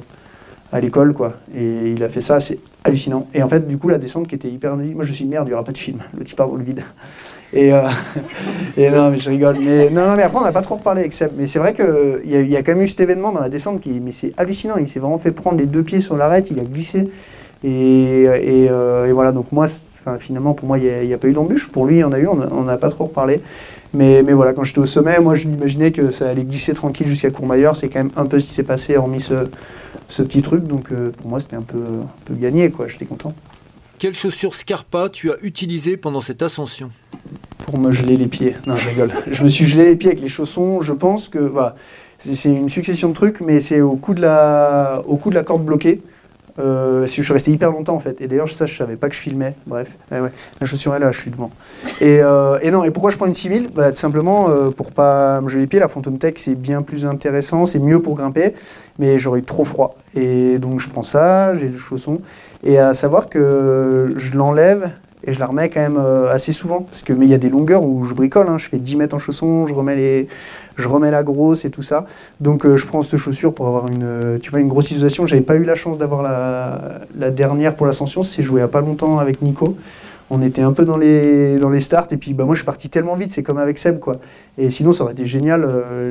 à 0.72 0.80
l'école, 0.80 1.14
quoi. 1.14 1.34
Et 1.56 1.92
il 1.92 2.02
a 2.02 2.08
fait 2.08 2.20
ça, 2.20 2.40
c'est 2.40 2.58
hallucinant. 2.84 3.28
Et 3.34 3.42
en 3.42 3.48
fait, 3.48 3.66
du 3.66 3.78
coup, 3.78 3.88
la 3.88 3.98
descente 3.98 4.28
qui 4.28 4.34
était 4.34 4.50
hyper 4.50 4.76
moi 4.76 5.04
je 5.04 5.10
me 5.10 5.14
suis 5.14 5.24
dit, 5.24 5.30
merde, 5.30 5.46
il 5.46 5.50
n'y 5.50 5.54
aura 5.54 5.64
pas 5.64 5.72
de 5.72 5.78
film, 5.78 6.00
le 6.16 6.24
type 6.24 6.36
part 6.36 6.48
dans 6.48 6.56
le 6.56 6.64
vide. 6.64 6.82
Et, 7.52 7.72
euh, 7.72 7.88
et, 8.76 8.90
non, 8.90 9.10
mais 9.10 9.18
je 9.18 9.30
rigole. 9.30 9.56
Mais, 9.60 9.90
non, 9.90 10.06
non 10.06 10.16
mais 10.16 10.22
après, 10.22 10.38
on 10.38 10.44
n'a 10.44 10.52
pas 10.52 10.62
trop 10.62 10.76
reparlé 10.76 11.00
avec 11.00 11.12
Seb. 11.12 11.32
Mais 11.36 11.46
c'est 11.46 11.58
vrai 11.58 11.74
qu'il 11.74 12.30
y, 12.30 12.36
a, 12.36 12.42
y 12.42 12.56
a 12.56 12.62
quand 12.62 12.72
même 12.72 12.82
eu 12.82 12.88
cet 12.88 13.00
événement 13.00 13.32
dans 13.32 13.40
la 13.40 13.48
descente 13.48 13.80
qui, 13.80 14.00
mais 14.00 14.12
c'est 14.12 14.32
hallucinant. 14.36 14.76
Il 14.76 14.88
s'est 14.88 15.00
vraiment 15.00 15.18
fait 15.18 15.32
prendre 15.32 15.58
les 15.58 15.66
deux 15.66 15.82
pieds 15.82 16.00
sur 16.00 16.16
l'arête, 16.16 16.50
il 16.50 16.58
a 16.60 16.64
glissé. 16.64 17.08
Et, 17.64 18.22
et 18.22 18.68
voilà, 19.12 19.32
donc 19.32 19.50
moi, 19.50 19.66
finalement, 20.20 20.54
pour 20.54 20.68
moi, 20.68 20.78
il 20.78 21.06
n'y 21.06 21.14
a, 21.14 21.18
pas 21.18 21.28
eu 21.28 21.32
d'embûche. 21.32 21.70
Pour 21.70 21.86
lui, 21.86 21.96
il 21.96 22.00
y 22.00 22.04
en 22.04 22.12
a 22.12 22.18
eu, 22.18 22.26
on 22.28 22.62
n'a 22.62 22.76
pas 22.76 22.90
trop 22.90 23.04
reparlé. 23.04 23.40
Mais, 23.94 24.22
mais 24.22 24.32
voilà, 24.32 24.52
quand 24.52 24.64
j'étais 24.64 24.80
au 24.80 24.86
sommet, 24.86 25.18
moi 25.18 25.36
je 25.36 25.48
m'imaginais 25.48 25.92
que 25.92 26.10
ça 26.10 26.28
allait 26.28 26.44
glisser 26.44 26.74
tranquille 26.74 27.08
jusqu'à 27.08 27.30
Courmayeur. 27.30 27.74
C'est 27.74 27.88
quand 27.88 28.00
même 28.00 28.10
un 28.16 28.26
peu 28.26 28.38
ce 28.38 28.46
qui 28.46 28.52
s'est 28.52 28.62
passé, 28.62 28.96
hormis 28.96 29.20
ce, 29.20 29.34
ce, 30.08 30.22
petit 30.22 30.42
truc. 30.42 30.66
Donc 30.66 30.92
euh, 30.92 31.10
pour 31.10 31.28
moi, 31.28 31.40
c'était 31.40 31.56
un 31.56 31.62
peu, 31.62 31.78
un 31.78 32.24
peu 32.26 32.34
gagné, 32.34 32.70
quoi. 32.70 32.88
J'étais 32.88 33.06
content. 33.06 33.32
Quelles 33.98 34.14
chaussures 34.14 34.54
Scarpa 34.54 35.08
tu 35.08 35.32
as 35.32 35.36
utilisées 35.42 35.96
pendant 35.96 36.20
cette 36.20 36.40
ascension 36.40 36.90
Pour 37.66 37.78
me 37.78 37.90
geler 37.90 38.16
les 38.16 38.28
pieds. 38.28 38.54
Non, 38.64 38.76
je 38.76 38.88
rigole. 38.88 39.10
je 39.32 39.42
me 39.42 39.48
suis 39.48 39.66
gelé 39.66 39.86
les 39.86 39.96
pieds 39.96 40.10
avec 40.10 40.22
les 40.22 40.28
chaussons. 40.28 40.80
Je 40.82 40.92
pense 40.92 41.28
que 41.28 41.40
voilà, 41.40 41.74
c'est 42.16 42.48
une 42.48 42.68
succession 42.68 43.08
de 43.08 43.14
trucs, 43.14 43.40
mais 43.40 43.58
c'est 43.58 43.80
au, 43.80 43.96
coup 43.96 44.14
de 44.14 44.20
la, 44.20 45.02
au 45.08 45.16
coup 45.16 45.30
de 45.30 45.34
la 45.34 45.42
corde 45.42 45.64
bloquée. 45.64 46.00
Euh, 46.60 47.06
je 47.06 47.22
suis 47.22 47.32
resté 47.32 47.50
hyper 47.50 47.72
longtemps 47.72 47.94
en 47.94 48.00
fait. 48.00 48.20
Et 48.20 48.28
d'ailleurs, 48.28 48.48
ça, 48.48 48.66
je 48.66 48.76
savais 48.76 48.94
pas 48.94 49.08
que 49.08 49.16
je 49.16 49.20
filmais. 49.20 49.54
Bref, 49.66 49.96
la 50.10 50.66
chaussure 50.66 50.94
est 50.94 51.00
là, 51.00 51.10
je 51.10 51.20
suis 51.20 51.30
devant. 51.30 51.50
Et, 52.00 52.20
euh, 52.20 52.58
et 52.62 52.70
non, 52.70 52.84
et 52.84 52.92
pourquoi 52.92 53.10
je 53.10 53.16
prends 53.16 53.26
une 53.26 53.34
6000 53.34 53.70
bah, 53.74 53.90
Tout 53.90 53.98
simplement 53.98 54.48
euh, 54.48 54.70
pour 54.70 54.92
pas 54.92 55.40
me 55.40 55.48
geler 55.48 55.62
les 55.62 55.66
pieds. 55.66 55.80
La 55.80 55.88
Phantom 55.88 56.18
Tech, 56.18 56.34
c'est 56.36 56.54
bien 56.54 56.82
plus 56.82 57.04
intéressant, 57.04 57.66
c'est 57.66 57.78
mieux 57.80 58.00
pour 58.00 58.14
grimper, 58.14 58.54
mais 58.98 59.18
j'aurais 59.18 59.40
eu 59.40 59.44
trop 59.44 59.64
froid. 59.64 59.96
Et 60.14 60.58
donc, 60.58 60.80
je 60.80 60.88
prends 60.88 61.02
ça, 61.04 61.54
j'ai 61.54 61.68
le 61.68 61.78
chausson. 61.78 62.20
Et 62.64 62.78
à 62.78 62.94
savoir 62.94 63.28
que 63.28 64.14
je 64.16 64.36
l'enlève 64.36 64.90
et 65.24 65.32
je 65.32 65.40
la 65.40 65.46
remets 65.46 65.68
quand 65.68 65.80
même 65.80 65.98
euh, 65.98 66.30
assez 66.30 66.52
souvent. 66.52 66.82
Parce 66.82 67.02
que, 67.02 67.12
mais 67.12 67.26
il 67.26 67.30
y 67.30 67.34
a 67.34 67.38
des 67.38 67.50
longueurs 67.50 67.82
où 67.82 68.04
je 68.04 68.14
bricole, 68.14 68.48
hein. 68.48 68.58
je 68.58 68.68
fais 68.68 68.78
10 68.78 68.96
mètres 68.96 69.14
en 69.14 69.18
chaussons, 69.18 69.66
je 69.66 69.74
remets, 69.74 69.96
les, 69.96 70.28
je 70.76 70.88
remets 70.88 71.10
la 71.10 71.22
grosse 71.22 71.64
et 71.64 71.70
tout 71.70 71.82
ça. 71.82 72.06
Donc 72.40 72.64
euh, 72.64 72.76
je 72.76 72.86
prends 72.86 73.02
cette 73.02 73.16
chaussure 73.16 73.52
pour 73.52 73.66
avoir 73.66 73.88
une, 73.88 74.04
euh, 74.04 74.38
tu 74.38 74.50
vois, 74.50 74.60
une 74.60 74.68
grosse 74.68 74.90
isolation. 74.90 75.26
J'avais 75.26 75.42
pas 75.42 75.56
eu 75.56 75.64
la 75.64 75.74
chance 75.74 75.98
d'avoir 75.98 76.22
la, 76.22 77.30
dernière 77.30 77.74
pour 77.74 77.86
l'ascension, 77.86 78.22
c'est 78.22 78.42
joué 78.42 78.62
à 78.62 78.68
pas 78.68 78.80
longtemps 78.80 79.18
avec 79.18 79.42
Nico. 79.42 79.76
On 80.30 80.42
était 80.42 80.60
un 80.60 80.74
peu 80.74 80.84
dans 80.84 80.98
les, 80.98 81.56
dans 81.56 81.70
les 81.70 81.80
starts 81.80 82.08
et 82.10 82.18
puis 82.18 82.34
bah, 82.34 82.44
moi 82.44 82.54
je 82.54 82.58
suis 82.58 82.66
parti 82.66 82.90
tellement 82.90 83.16
vite, 83.16 83.32
c'est 83.32 83.42
comme 83.42 83.56
avec 83.56 83.78
Seb 83.78 83.98
quoi. 83.98 84.16
Et 84.58 84.68
sinon 84.68 84.92
ça 84.92 85.04
aurait 85.04 85.14
été 85.14 85.24
génial, 85.24 85.66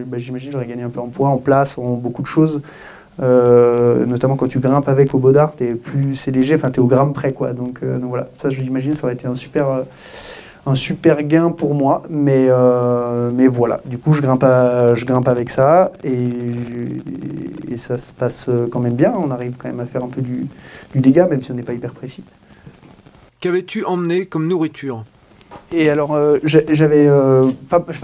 bah, 0.08 0.18
j'imagine 0.18 0.52
j'aurais 0.52 0.66
gagné 0.66 0.82
un 0.82 0.90
peu 0.90 1.00
en 1.00 1.08
poids, 1.08 1.30
en 1.30 1.38
place, 1.38 1.78
en 1.78 1.94
beaucoup 1.94 2.24
de 2.24 2.28
choses. 2.28 2.62
Euh, 3.20 4.06
notamment 4.06 4.36
quand 4.36 4.48
tu 4.48 4.60
grimpes 4.60 4.88
avec 4.88 5.14
au 5.14 5.20
Baudard, 5.20 5.54
es 5.60 5.74
plus 5.74 6.14
c'est 6.16 6.32
léger, 6.32 6.56
enfin 6.56 6.72
es 6.72 6.80
au 6.80 6.88
gramme 6.88 7.14
près 7.14 7.34
quoi. 7.34 7.54
Donc, 7.54 7.80
euh, 7.84 7.98
voilà, 8.02 8.28
ça 8.36 8.50
je 8.50 8.62
l'imagine, 8.62 8.96
ça 8.96 9.06
aurait 9.06 9.16
été 9.16 9.28
un 9.28 9.36
super, 9.36 9.70
euh, 9.70 9.82
un 10.66 10.76
super 10.76 11.24
gain 11.24 11.50
pour 11.50 11.74
moi. 11.74 12.04
Mais, 12.10 12.48
voilà, 13.48 13.82
du 13.86 13.98
coup 13.98 14.14
je 14.14 14.22
grimpe, 14.22 14.44
avec 15.28 15.50
ça 15.50 15.92
et, 16.04 16.30
et, 17.72 17.78
ça 17.78 17.98
se 17.98 18.12
passe 18.12 18.50
quand 18.72 18.80
même 18.80 18.96
bien. 18.96 19.14
On 19.18 19.32
arrive 19.32 19.54
quand 19.58 19.68
même 19.68 19.80
à 19.80 19.86
faire 19.86 20.04
un 20.04 20.10
peu 20.10 20.22
du, 20.22 20.48
du 20.94 21.00
dégât, 21.00 21.28
même 21.28 21.42
si 21.42 21.52
on 21.52 21.56
n'est 21.56 21.64
pas 21.64 21.74
hyper 21.74 21.94
précis. 21.94 22.24
Qu'avais-tu 23.40 23.84
emmené 23.84 24.26
comme 24.26 24.48
nourriture? 24.48 25.04
Et 25.72 25.90
alors, 25.90 26.16
euh, 26.16 26.38
j'avais 26.44 27.08
euh, 27.08 27.50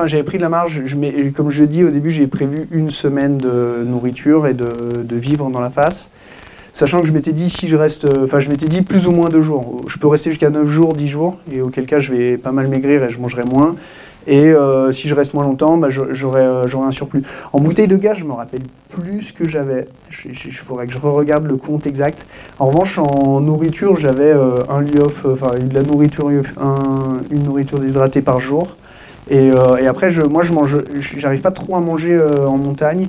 j'avais 0.06 0.24
pris 0.24 0.38
de 0.38 0.44
la 0.44 0.50
marge. 0.50 0.82
Je, 0.86 1.30
comme 1.30 1.50
je 1.50 1.64
dit 1.64 1.84
au 1.84 1.92
début, 1.92 2.12
j'ai 2.12 2.28
prévu 2.28 2.68
une 2.72 2.90
semaine 2.90 3.38
de 3.38 3.84
nourriture 3.86 4.48
et 4.48 4.54
de, 4.54 5.16
vivre 5.16 5.50
dans 5.50 5.62
la 5.62 5.70
face. 5.70 6.10
Sachant 6.74 7.02
que 7.02 7.08
je 7.08 7.14
m'étais 7.14 7.32
dit, 7.32 7.50
si 7.50 7.68
je 7.68 7.76
reste. 7.76 8.06
Enfin, 8.24 8.40
je 8.40 8.50
m'étais 8.50 8.68
dit 8.68 8.82
plus 8.82 9.08
ou 9.08 9.12
moins 9.12 9.30
deux 9.30 9.42
jours. 9.42 9.82
Je 9.88 9.98
peux 9.98 10.08
rester 10.08 10.32
jusqu'à 10.32 10.50
9 10.50 10.68
jours, 10.68 10.94
10 10.94 11.08
jours, 11.08 11.38
et 11.52 11.62
auquel 11.62 11.86
cas 11.86 12.00
je 12.00 12.12
vais 12.12 12.38
pas 12.38 12.52
mal 12.52 12.68
maigrir 12.68 13.04
et 13.04 13.10
je 13.10 13.20
mangerai 13.20 13.44
moins. 13.44 13.76
Et 14.28 14.46
euh, 14.46 14.92
si 14.92 15.08
je 15.08 15.16
reste 15.16 15.34
moins 15.34 15.44
longtemps, 15.44 15.78
bah, 15.78 15.90
euh, 15.90 16.14
j'aurai 16.14 16.88
un 16.88 16.92
surplus. 16.92 17.24
En 17.52 17.60
bouteille 17.60 17.88
de 17.88 17.98
gaz, 17.98 18.18
je 18.18 18.26
me 18.26 18.34
rappelle 18.34 18.62
plus 18.90 19.22
ce 19.22 19.34
que 19.34 19.48
j'avais. 19.48 19.88
Il 20.26 20.54
faudrait 20.54 20.88
que 20.88 20.94
je 20.94 20.98
re-regarde 20.98 21.46
le 21.46 21.58
compte 21.58 21.88
exact. 21.88 22.26
En 22.60 22.68
revanche, 22.68 22.98
en 22.98 23.42
nourriture, 23.42 23.98
j'avais 23.98 24.32
euh, 24.32 24.60
un 24.70 24.82
liof, 24.82 25.26
enfin 25.26 25.52
de 25.60 25.74
la 25.74 25.84
nourriture, 25.84 26.30
un, 26.62 27.18
une 27.32 27.44
nourriture 27.44 27.80
déshydratée 27.80 28.22
par 28.22 28.40
jour. 28.40 28.76
Et, 29.30 29.52
et 29.80 29.88
après, 29.88 30.12
je, 30.12 30.22
moi, 30.22 30.44
je 30.44 30.52
mange, 30.52 30.78
j'arrive 31.00 31.40
pas 31.40 31.52
trop 31.52 31.78
à 31.78 31.80
manger 31.80 32.22
en 32.46 32.58
montagne. 32.58 33.08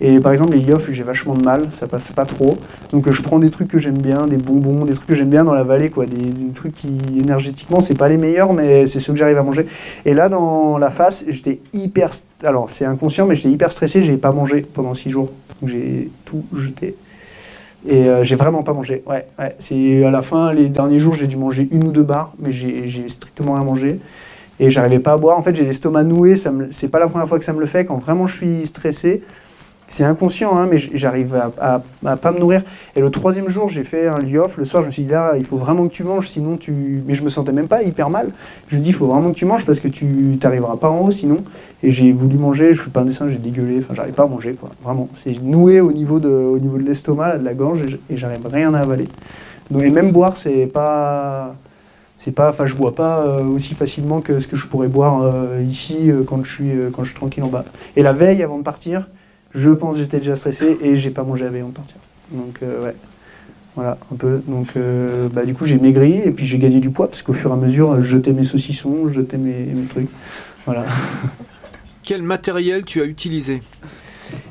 Et 0.00 0.18
par 0.20 0.32
exemple, 0.32 0.54
les 0.54 0.60
yoffs, 0.60 0.90
j'ai 0.90 1.02
vachement 1.02 1.34
de 1.34 1.44
mal, 1.44 1.68
ça 1.70 1.86
passe 1.86 2.10
pas 2.10 2.24
trop. 2.24 2.56
Donc 2.92 3.10
je 3.10 3.22
prends 3.22 3.38
des 3.38 3.50
trucs 3.50 3.68
que 3.68 3.78
j'aime 3.78 3.98
bien, 3.98 4.26
des 4.26 4.36
bonbons, 4.36 4.84
des 4.84 4.94
trucs 4.94 5.06
que 5.06 5.14
j'aime 5.14 5.30
bien 5.30 5.44
dans 5.44 5.54
la 5.54 5.62
vallée, 5.62 5.90
quoi. 5.90 6.06
Des, 6.06 6.52
trucs 6.54 6.74
qui, 6.74 6.98
énergétiquement, 7.18 7.80
c'est 7.80 7.96
pas 7.96 8.08
les 8.08 8.16
meilleurs, 8.16 8.52
mais 8.52 8.86
c'est 8.86 9.00
ceux 9.00 9.12
que 9.12 9.18
j'arrive 9.18 9.38
à 9.38 9.42
manger. 9.42 9.66
Et 10.04 10.14
là, 10.14 10.28
dans 10.28 10.78
la 10.78 10.90
face, 10.90 11.24
j'étais 11.28 11.60
hyper. 11.72 12.10
Alors, 12.42 12.70
c'est 12.70 12.84
inconscient, 12.84 13.26
mais 13.26 13.34
j'étais 13.34 13.50
hyper 13.50 13.70
stressé, 13.70 14.02
j'ai 14.02 14.16
pas 14.16 14.32
mangé 14.32 14.62
pendant 14.62 14.94
six 14.94 15.10
jours. 15.10 15.30
Donc 15.60 15.70
j'ai 15.70 16.10
tout 16.24 16.44
jeté. 16.54 16.96
Et 17.86 18.08
euh, 18.08 18.24
j'ai 18.24 18.36
vraiment 18.36 18.62
pas 18.62 18.72
mangé. 18.72 19.02
Ouais, 19.06 19.26
ouais. 19.38 19.54
C'est 19.58 20.04
à 20.04 20.10
la 20.10 20.22
fin, 20.22 20.52
les 20.52 20.68
derniers 20.68 20.98
jours, 20.98 21.14
j'ai 21.14 21.26
dû 21.26 21.36
manger 21.36 21.68
une 21.70 21.84
ou 21.84 21.92
deux 21.92 22.02
barres, 22.02 22.32
mais 22.38 22.52
j'ai 22.52 23.08
strictement 23.08 23.54
rien 23.54 23.64
mangé. 23.64 24.00
Et 24.60 24.70
j'arrivais 24.70 25.00
pas 25.00 25.12
à 25.12 25.16
boire. 25.16 25.38
En 25.38 25.42
fait, 25.42 25.54
j'ai 25.54 25.64
l'estomac 25.64 26.04
noué. 26.04 26.36
C'est 26.70 26.88
pas 26.88 26.98
la 26.98 27.08
première 27.08 27.28
fois 27.28 27.38
que 27.38 27.44
ça 27.44 27.52
me 27.52 27.60
le 27.60 27.66
fait. 27.66 27.84
Quand 27.84 27.98
vraiment 27.98 28.26
je 28.26 28.36
suis 28.36 28.66
stressé, 28.66 29.22
c'est 29.86 30.04
inconscient, 30.04 30.56
hein, 30.56 30.66
mais 30.70 30.78
j'arrive 30.78 31.34
à, 31.34 31.82
à, 32.04 32.16
pas 32.16 32.32
me 32.32 32.38
nourrir. 32.38 32.62
Et 32.96 33.00
le 33.00 33.10
troisième 33.10 33.48
jour, 33.48 33.68
j'ai 33.68 33.84
fait 33.84 34.06
un 34.06 34.18
liof. 34.18 34.56
Le 34.56 34.64
soir, 34.64 34.82
je 34.82 34.86
me 34.86 34.92
suis 34.92 35.04
dit, 35.04 35.10
là, 35.10 35.34
il 35.36 35.44
faut 35.44 35.58
vraiment 35.58 35.86
que 35.86 35.92
tu 35.92 36.04
manges, 36.04 36.28
sinon 36.28 36.56
tu. 36.56 37.02
Mais 37.06 37.14
je 37.14 37.22
me 37.22 37.28
sentais 37.28 37.52
même 37.52 37.68
pas 37.68 37.82
hyper 37.82 38.08
mal. 38.08 38.30
Je 38.68 38.76
me 38.76 38.80
dis, 38.80 38.90
il 38.90 38.94
faut 38.94 39.06
vraiment 39.06 39.30
que 39.30 39.36
tu 39.36 39.44
manges 39.44 39.64
parce 39.64 39.80
que 39.80 39.88
tu 39.88 40.38
n'arriveras 40.42 40.76
pas 40.76 40.88
en 40.88 41.00
haut 41.00 41.10
sinon. 41.10 41.38
Et 41.82 41.90
j'ai 41.90 42.12
voulu 42.12 42.36
manger, 42.36 42.72
je 42.72 42.80
fais 42.80 42.90
pas 42.90 43.00
un 43.00 43.04
dessin, 43.04 43.28
j'ai 43.28 43.36
dégueulé. 43.36 43.80
Enfin, 43.80 43.94
j'arrive 43.94 44.14
pas 44.14 44.24
à 44.24 44.26
manger, 44.26 44.54
quoi. 44.54 44.70
Vraiment. 44.82 45.08
C'est 45.14 45.40
noué 45.42 45.80
au 45.80 45.92
niveau 45.92 46.18
de, 46.18 46.58
de 46.58 46.78
l'estomac, 46.78 47.38
de 47.38 47.44
la 47.44 47.54
gorge, 47.54 47.80
et 48.08 48.16
j'arrive 48.16 48.46
rien 48.50 48.72
à 48.72 48.80
avaler. 48.80 49.06
Donc, 49.70 49.82
et 49.82 49.90
même 49.90 50.12
boire, 50.12 50.36
c'est 50.36 50.66
pas. 50.66 51.54
C'est 52.16 52.30
pas, 52.30 52.50
enfin, 52.50 52.64
je 52.64 52.76
bois 52.76 52.94
pas 52.94 53.26
euh, 53.26 53.42
aussi 53.42 53.74
facilement 53.74 54.20
que 54.20 54.38
ce 54.38 54.46
que 54.46 54.56
je 54.56 54.68
pourrais 54.68 54.86
boire 54.86 55.22
euh, 55.22 55.60
ici 55.68 56.12
euh, 56.12 56.22
quand 56.24 56.44
je 56.44 56.50
suis 56.50 56.70
quand 56.92 57.02
je 57.02 57.08
suis 57.08 57.18
tranquille 57.18 57.42
en 57.42 57.48
bas. 57.48 57.64
Et 57.96 58.02
la 58.04 58.12
veille, 58.12 58.42
avant 58.44 58.56
de 58.56 58.62
partir, 58.62 59.08
je 59.54 59.70
pense 59.70 59.96
j'étais 59.96 60.18
déjà 60.18 60.36
stressé 60.36 60.78
et 60.82 60.96
j'ai 60.96 61.10
pas 61.10 61.22
mangé 61.22 61.44
la 61.44 61.50
veille 61.50 61.62
en 61.62 61.70
partir. 61.70 61.96
Donc, 62.30 62.58
euh, 62.62 62.84
ouais. 62.84 62.94
Voilà, 63.76 63.98
un 64.12 64.16
peu. 64.16 64.40
Donc, 64.46 64.68
euh, 64.76 65.28
bah, 65.32 65.44
du 65.44 65.54
coup, 65.54 65.66
j'ai 65.66 65.78
maigri 65.78 66.20
et 66.24 66.30
puis 66.30 66.46
j'ai 66.46 66.58
gagné 66.58 66.80
du 66.80 66.90
poids 66.90 67.08
parce 67.08 67.22
qu'au 67.22 67.32
fur 67.32 67.50
et 67.50 67.54
à 67.54 67.56
mesure, 67.56 68.00
je 68.00 68.06
jetais 68.06 68.32
mes 68.32 68.44
saucissons, 68.44 69.08
je 69.08 69.14
jetais 69.14 69.36
mes, 69.36 69.64
mes 69.64 69.86
trucs. 69.86 70.08
Voilà. 70.64 70.84
Quel 72.04 72.22
matériel 72.22 72.84
tu 72.84 73.00
as 73.00 73.04
utilisé? 73.04 73.62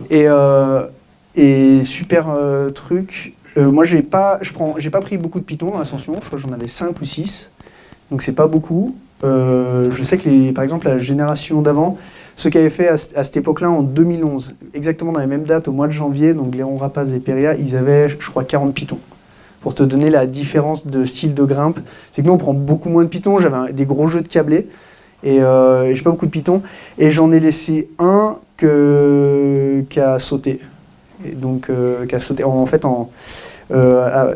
Et, 0.09 0.25
euh, 0.27 0.87
et 1.35 1.83
super 1.83 2.27
truc. 2.73 3.33
moi, 3.55 3.85
j'ai 3.85 4.01
pas, 4.01 4.39
je 4.41 4.51
prends, 4.51 4.75
j'ai 4.77 4.89
pas 4.89 5.01
pris 5.01 5.17
beaucoup 5.17 5.39
de 5.39 5.45
pitons 5.45 5.71
dans 5.71 5.79
l'ascension. 5.79 6.15
Je 6.15 6.25
crois 6.25 6.37
que 6.37 6.45
j'en 6.45 6.53
avais 6.53 6.67
5 6.67 6.99
ou 6.99 7.05
6. 7.05 7.51
Donc, 8.11 8.23
c'est 8.23 8.33
pas 8.33 8.47
beaucoup. 8.47 8.97
je 9.21 10.01
sais 10.03 10.17
que, 10.17 10.29
les, 10.29 10.51
par 10.51 10.65
exemple, 10.65 10.87
la 10.87 10.99
génération 10.99 11.61
d'avant, 11.61 11.97
ceux 12.35 12.49
qui 12.49 12.57
avaient 12.57 12.69
fait 12.69 12.87
à, 12.87 12.97
cette 12.97 13.37
époque-là 13.37 13.69
en 13.69 13.81
2011, 13.81 14.55
exactement 14.73 15.11
dans 15.11 15.19
les 15.19 15.27
mêmes 15.27 15.43
dates, 15.43 15.67
au 15.67 15.71
mois 15.71 15.87
de 15.87 15.93
janvier, 15.93 16.33
donc 16.33 16.55
Léon 16.55 16.75
Rapaz 16.77 17.13
et 17.13 17.19
Peria, 17.19 17.55
ils 17.55 17.75
avaient, 17.75 18.09
je 18.09 18.29
crois, 18.29 18.43
40 18.43 18.73
pitons. 18.73 18.99
Pour 19.61 19.75
te 19.75 19.83
donner 19.83 20.09
la 20.09 20.25
différence 20.25 20.85
de 20.85 21.05
style 21.05 21.33
de 21.33 21.43
grimpe, 21.43 21.79
c'est 22.11 22.21
que 22.21 22.27
nous 22.27 22.33
on 22.33 22.37
prend 22.37 22.53
beaucoup 22.53 22.89
moins 22.89 23.03
de 23.03 23.09
pitons. 23.09 23.39
J'avais 23.39 23.71
des 23.71 23.85
gros 23.85 24.07
jeux 24.07 24.21
de 24.21 24.27
câblés 24.27 24.67
et, 25.23 25.41
euh, 25.41 25.85
et 25.85 25.95
j'ai 25.95 26.03
pas 26.03 26.09
beaucoup 26.09 26.25
de 26.25 26.31
pitons. 26.31 26.61
Et 26.97 27.11
j'en 27.11 27.31
ai 27.31 27.39
laissé 27.39 27.89
un 27.97 28.39
que, 28.57 29.85
qui 29.89 30.01
a 30.01 30.19
sauté. 30.19 30.59
Et 31.25 31.31
donc, 31.31 31.69
euh, 31.69 32.05
qui 32.05 32.19
sauté. 32.19 32.43
En, 32.43 32.65
fait, 32.65 32.83
en, 32.83 33.09
euh, 33.71 34.33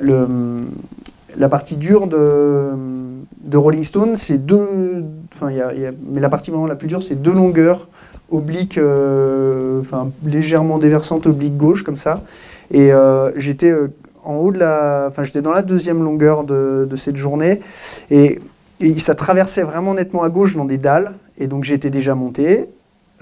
la 1.36 1.50
partie 1.50 1.78
dure 1.78 2.08
de, 2.08 3.58
Rolling 3.58 3.84
Stone, 3.84 4.18
c'est 4.18 4.46
deux. 4.46 5.04
Enfin, 5.34 5.52
y 5.52 5.62
a- 5.62 5.92
mais 6.08 6.22
la 6.22 6.30
partie 6.30 6.52
vraiment 6.52 6.68
la 6.68 6.76
plus 6.76 6.88
dure, 6.88 7.04
c'est 7.04 7.16
deux 7.16 7.34
longueurs 7.34 7.88
obliques, 8.32 8.78
euh, 8.78 9.82
légèrement 10.26 10.80
déversantes, 10.80 11.28
oblique 11.28 11.58
gauche 11.58 11.84
comme 11.84 11.96
ça. 11.96 12.24
Et 12.72 12.92
euh, 12.92 13.32
j'étais 13.38 13.72
euh, 13.72 13.88
en 14.24 14.36
haut 14.36 14.52
de 14.52 14.60
la, 14.60 15.06
enfin 15.08 15.24
j'étais 15.24 15.42
dans 15.42 15.54
la 15.54 15.62
deuxième 15.62 16.04
longueur 16.04 16.44
de, 16.44 16.88
cette 16.98 17.16
journée 17.16 17.62
et 18.10 18.40
ça 18.98 19.16
traversait 19.16 19.64
vraiment 19.64 19.94
nettement 19.94 20.24
à 20.24 20.30
gauche 20.30 20.56
dans 20.56 20.66
des 20.66 20.78
dalles. 20.78 21.14
Et 21.38 21.48
donc 21.48 21.64
j'étais 21.64 21.90
déjà 21.90 22.16
monté. 22.16 22.66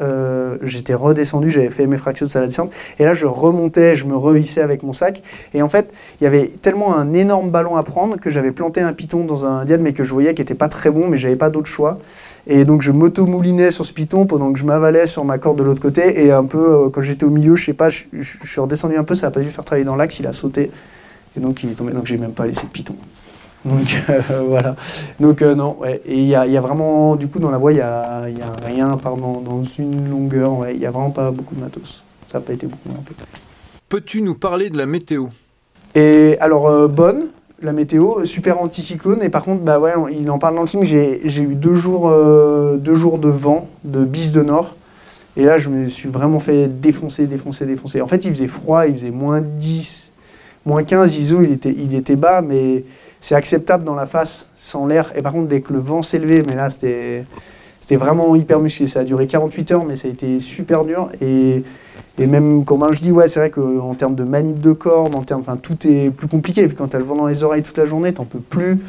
Euh, 0.02 0.58
j'étais 0.62 0.94
redescendu, 0.94 1.50
j'avais 1.50 1.70
fait 1.70 1.88
mes 1.88 1.96
fractions 1.96 2.28
à 2.34 2.40
la 2.40 2.48
descente, 2.48 2.74
et 3.00 3.06
là 3.06 3.14
je 3.14 3.26
remontais, 3.26 3.96
je 3.96 4.06
me 4.06 4.16
rehissais 4.18 4.62
avec 4.62 4.84
mon 4.84 4.92
sac, 4.92 5.22
et 5.54 5.62
en 5.62 5.70
fait 5.70 5.90
il 6.20 6.26
y 6.26 6.28
avait 6.28 6.52
tellement 6.62 6.98
un 6.98 7.14
énorme 7.14 7.50
ballon 7.50 7.78
à 7.78 7.84
prendre 7.84 8.18
que 8.18 8.30
j'avais 8.30 8.52
planté 8.52 8.82
un 8.82 8.92
piton 8.92 9.24
dans 9.24 9.46
un 9.46 9.64
diade, 9.64 9.80
mais 9.80 9.94
que 9.94 10.04
je 10.04 10.12
voyais 10.12 10.34
qui 10.34 10.42
était 10.42 10.54
pas 10.54 10.68
très 10.68 10.92
bon, 10.92 11.08
mais 11.08 11.18
j'avais 11.18 11.38
pas 11.38 11.50
d'autre 11.50 11.68
choix, 11.68 11.98
et 12.46 12.66
donc 12.66 12.82
je 12.82 12.92
m'auto-moulinais 12.92 13.72
sur 13.72 13.86
ce 13.86 13.94
piton 13.94 14.26
pendant 14.26 14.52
que 14.52 14.60
je 14.60 14.66
m'avalais 14.66 15.06
sur 15.06 15.24
ma 15.24 15.38
corde 15.38 15.60
de 15.60 15.64
l'autre 15.64 15.82
côté, 15.82 16.26
et 16.26 16.32
un 16.32 16.44
peu 16.44 16.58
euh, 16.88 16.90
quand 16.90 17.00
j'étais 17.00 17.24
au 17.24 17.30
milieu, 17.30 17.56
je 17.56 17.64
sais 17.64 17.74
pas, 17.74 17.90
je, 17.90 18.04
suis 18.22 18.60
redescendu 18.60 18.98
un 18.98 19.06
peu, 19.06 19.16
ça 19.16 19.28
a 19.28 19.32
pas 19.32 19.40
dû 19.40 19.50
faire 19.50 19.64
travailler 19.64 19.86
dans 19.86 19.96
l'axe, 19.96 20.20
il 20.20 20.28
a 20.28 20.34
sauté, 20.34 20.72
et 21.38 21.40
donc 21.40 21.64
il 21.64 21.72
est 21.72 21.76
tombé, 21.76 21.94
donc 21.94 22.06
j'ai 22.06 22.18
même 22.18 22.34
pas 22.34 22.46
laissé 22.46 22.64
de 22.64 22.72
piton. 22.72 22.96
Donc 23.66 24.04
euh, 24.10 24.22
voilà. 24.48 24.76
Donc 25.20 25.42
euh, 25.42 25.56
non, 25.56 25.78
ouais. 25.80 26.02
Et 26.06 26.20
il 26.20 26.28
y 26.28 26.36
a, 26.36 26.46
il 26.46 26.54
y 26.54 26.58
a 26.58 26.62
vraiment, 26.62 27.16
du 27.16 27.28
coup, 27.28 27.40
dans 27.40 27.52
la 27.52 27.58
voie, 27.58 27.74
il 27.74 27.78
y 27.80 27.82
a, 27.82 28.22
a 28.22 28.66
rien, 28.66 28.98
pardon, 28.98 29.42
dans 29.42 29.64
une 29.78 30.10
longueur, 30.10 30.58
ouais. 30.60 30.76
Il 30.76 30.82
y 30.82 30.86
a 30.86 30.92
vraiment 30.92 31.12
pas 31.12 31.32
beaucoup 31.32 31.56
de 31.56 31.62
matos. 31.62 32.04
Ça 32.32 32.40
n'a 32.40 32.46
pas 32.46 32.54
été 32.54 32.68
beaucoup. 32.68 32.90
peu. 32.90 33.14
Peux-tu 33.90 34.22
nous 34.22 34.36
parler 34.36 34.70
de 34.70 34.78
la 34.78 34.86
météo? 34.86 35.28
Et 35.96 36.38
alors, 36.40 36.68
euh, 36.68 36.88
bonne, 36.88 37.30
la 37.62 37.72
météo, 37.72 38.26
super 38.26 38.62
anticyclone. 38.62 39.24
Et 39.24 39.30
par 39.30 39.44
contre, 39.44 39.62
bah 39.62 39.80
ouais, 39.80 39.94
il 40.12 40.30
en 40.30 40.40
parle 40.40 40.56
dans 40.56 40.62
le 40.62 40.68
film, 40.68 40.84
j'ai 40.84 41.22
j'ai 41.26 41.42
eu 41.42 41.56
deux 41.56 41.76
jours, 41.76 42.10
euh, 42.10 42.78
deux 42.78 42.96
jours 42.96 43.18
de 43.18 43.30
vent, 43.30 43.70
de 43.84 44.04
bise 44.04 44.32
de 44.32 44.42
nord. 44.42 44.76
Et 45.38 45.44
là, 45.46 45.58
je 45.58 45.70
me 45.70 45.88
suis 45.88 46.10
vraiment 46.10 46.40
fait 46.40 46.68
défoncer, 46.68 47.28
défoncer, 47.28 47.66
défoncer. 47.66 48.02
En 48.02 48.08
fait, 48.08 48.24
il 48.26 48.32
faisait 48.34 48.48
froid, 48.48 48.88
il 48.88 48.94
faisait 48.94 49.12
moins 49.12 49.42
10, 49.42 50.12
moins 50.66 50.84
15, 50.84 51.16
ISO, 51.16 51.42
il 51.44 51.96
était, 51.96 52.16
bas, 52.16 52.42
mais 52.42 52.84
c'est 53.20 53.36
acceptable 53.36 53.84
dans 53.84 53.96
la 53.96 54.06
face, 54.06 54.50
sans 54.56 54.86
l'air. 54.86 55.14
Et 55.16 55.22
par 55.22 55.34
contre, 55.34 55.48
dès 55.48 55.62
que 55.62 55.74
le 55.74 55.80
vent 55.80 56.02
s'élevait, 56.02 56.44
mais 56.48 56.56
là, 56.56 56.70
c'était 56.70 57.26
vraiment 57.92 58.36
hyper 58.36 58.60
musclé. 58.60 58.88
Ça 58.88 59.02
a 59.02 59.04
duré 59.04 59.28
48 59.28 59.72
heures, 59.72 59.86
mais 59.86 59.96
ça 59.96 60.08
a 60.08 60.12
été 60.12 60.40
super 60.40 60.84
dur. 60.84 61.10
Et, 61.22 61.64
même 62.18 62.64
ben, 62.64 62.88
je 62.92 63.02
dis, 63.02 63.12
ouais, 63.12 63.28
c'est 63.28 63.40
vrai 63.40 63.50
qu'en 63.52 63.94
termes 63.94 64.16
de 64.16 64.24
manip 64.24 64.60
de 64.60 64.72
corde, 64.72 65.16
en 65.16 65.22
termes, 65.22 65.42
enfin, 65.42 65.58
tout 65.58 65.78
est 65.88 66.10
plus 66.10 66.28
compliqué. 66.28 66.62
Et 66.62 66.68
puis 66.68 66.76
quand 66.76 66.88
tu 66.88 66.96
as 66.96 67.00
le 67.00 67.06
vent 67.06 67.16
dans 67.16 67.28
les 67.28 67.44
oreilles 67.44 67.64
toute 67.64 67.78
la 67.78 67.86
journée, 67.86 68.14
t'en 68.14 68.26
peux 68.26 68.40
plus. 68.40 68.80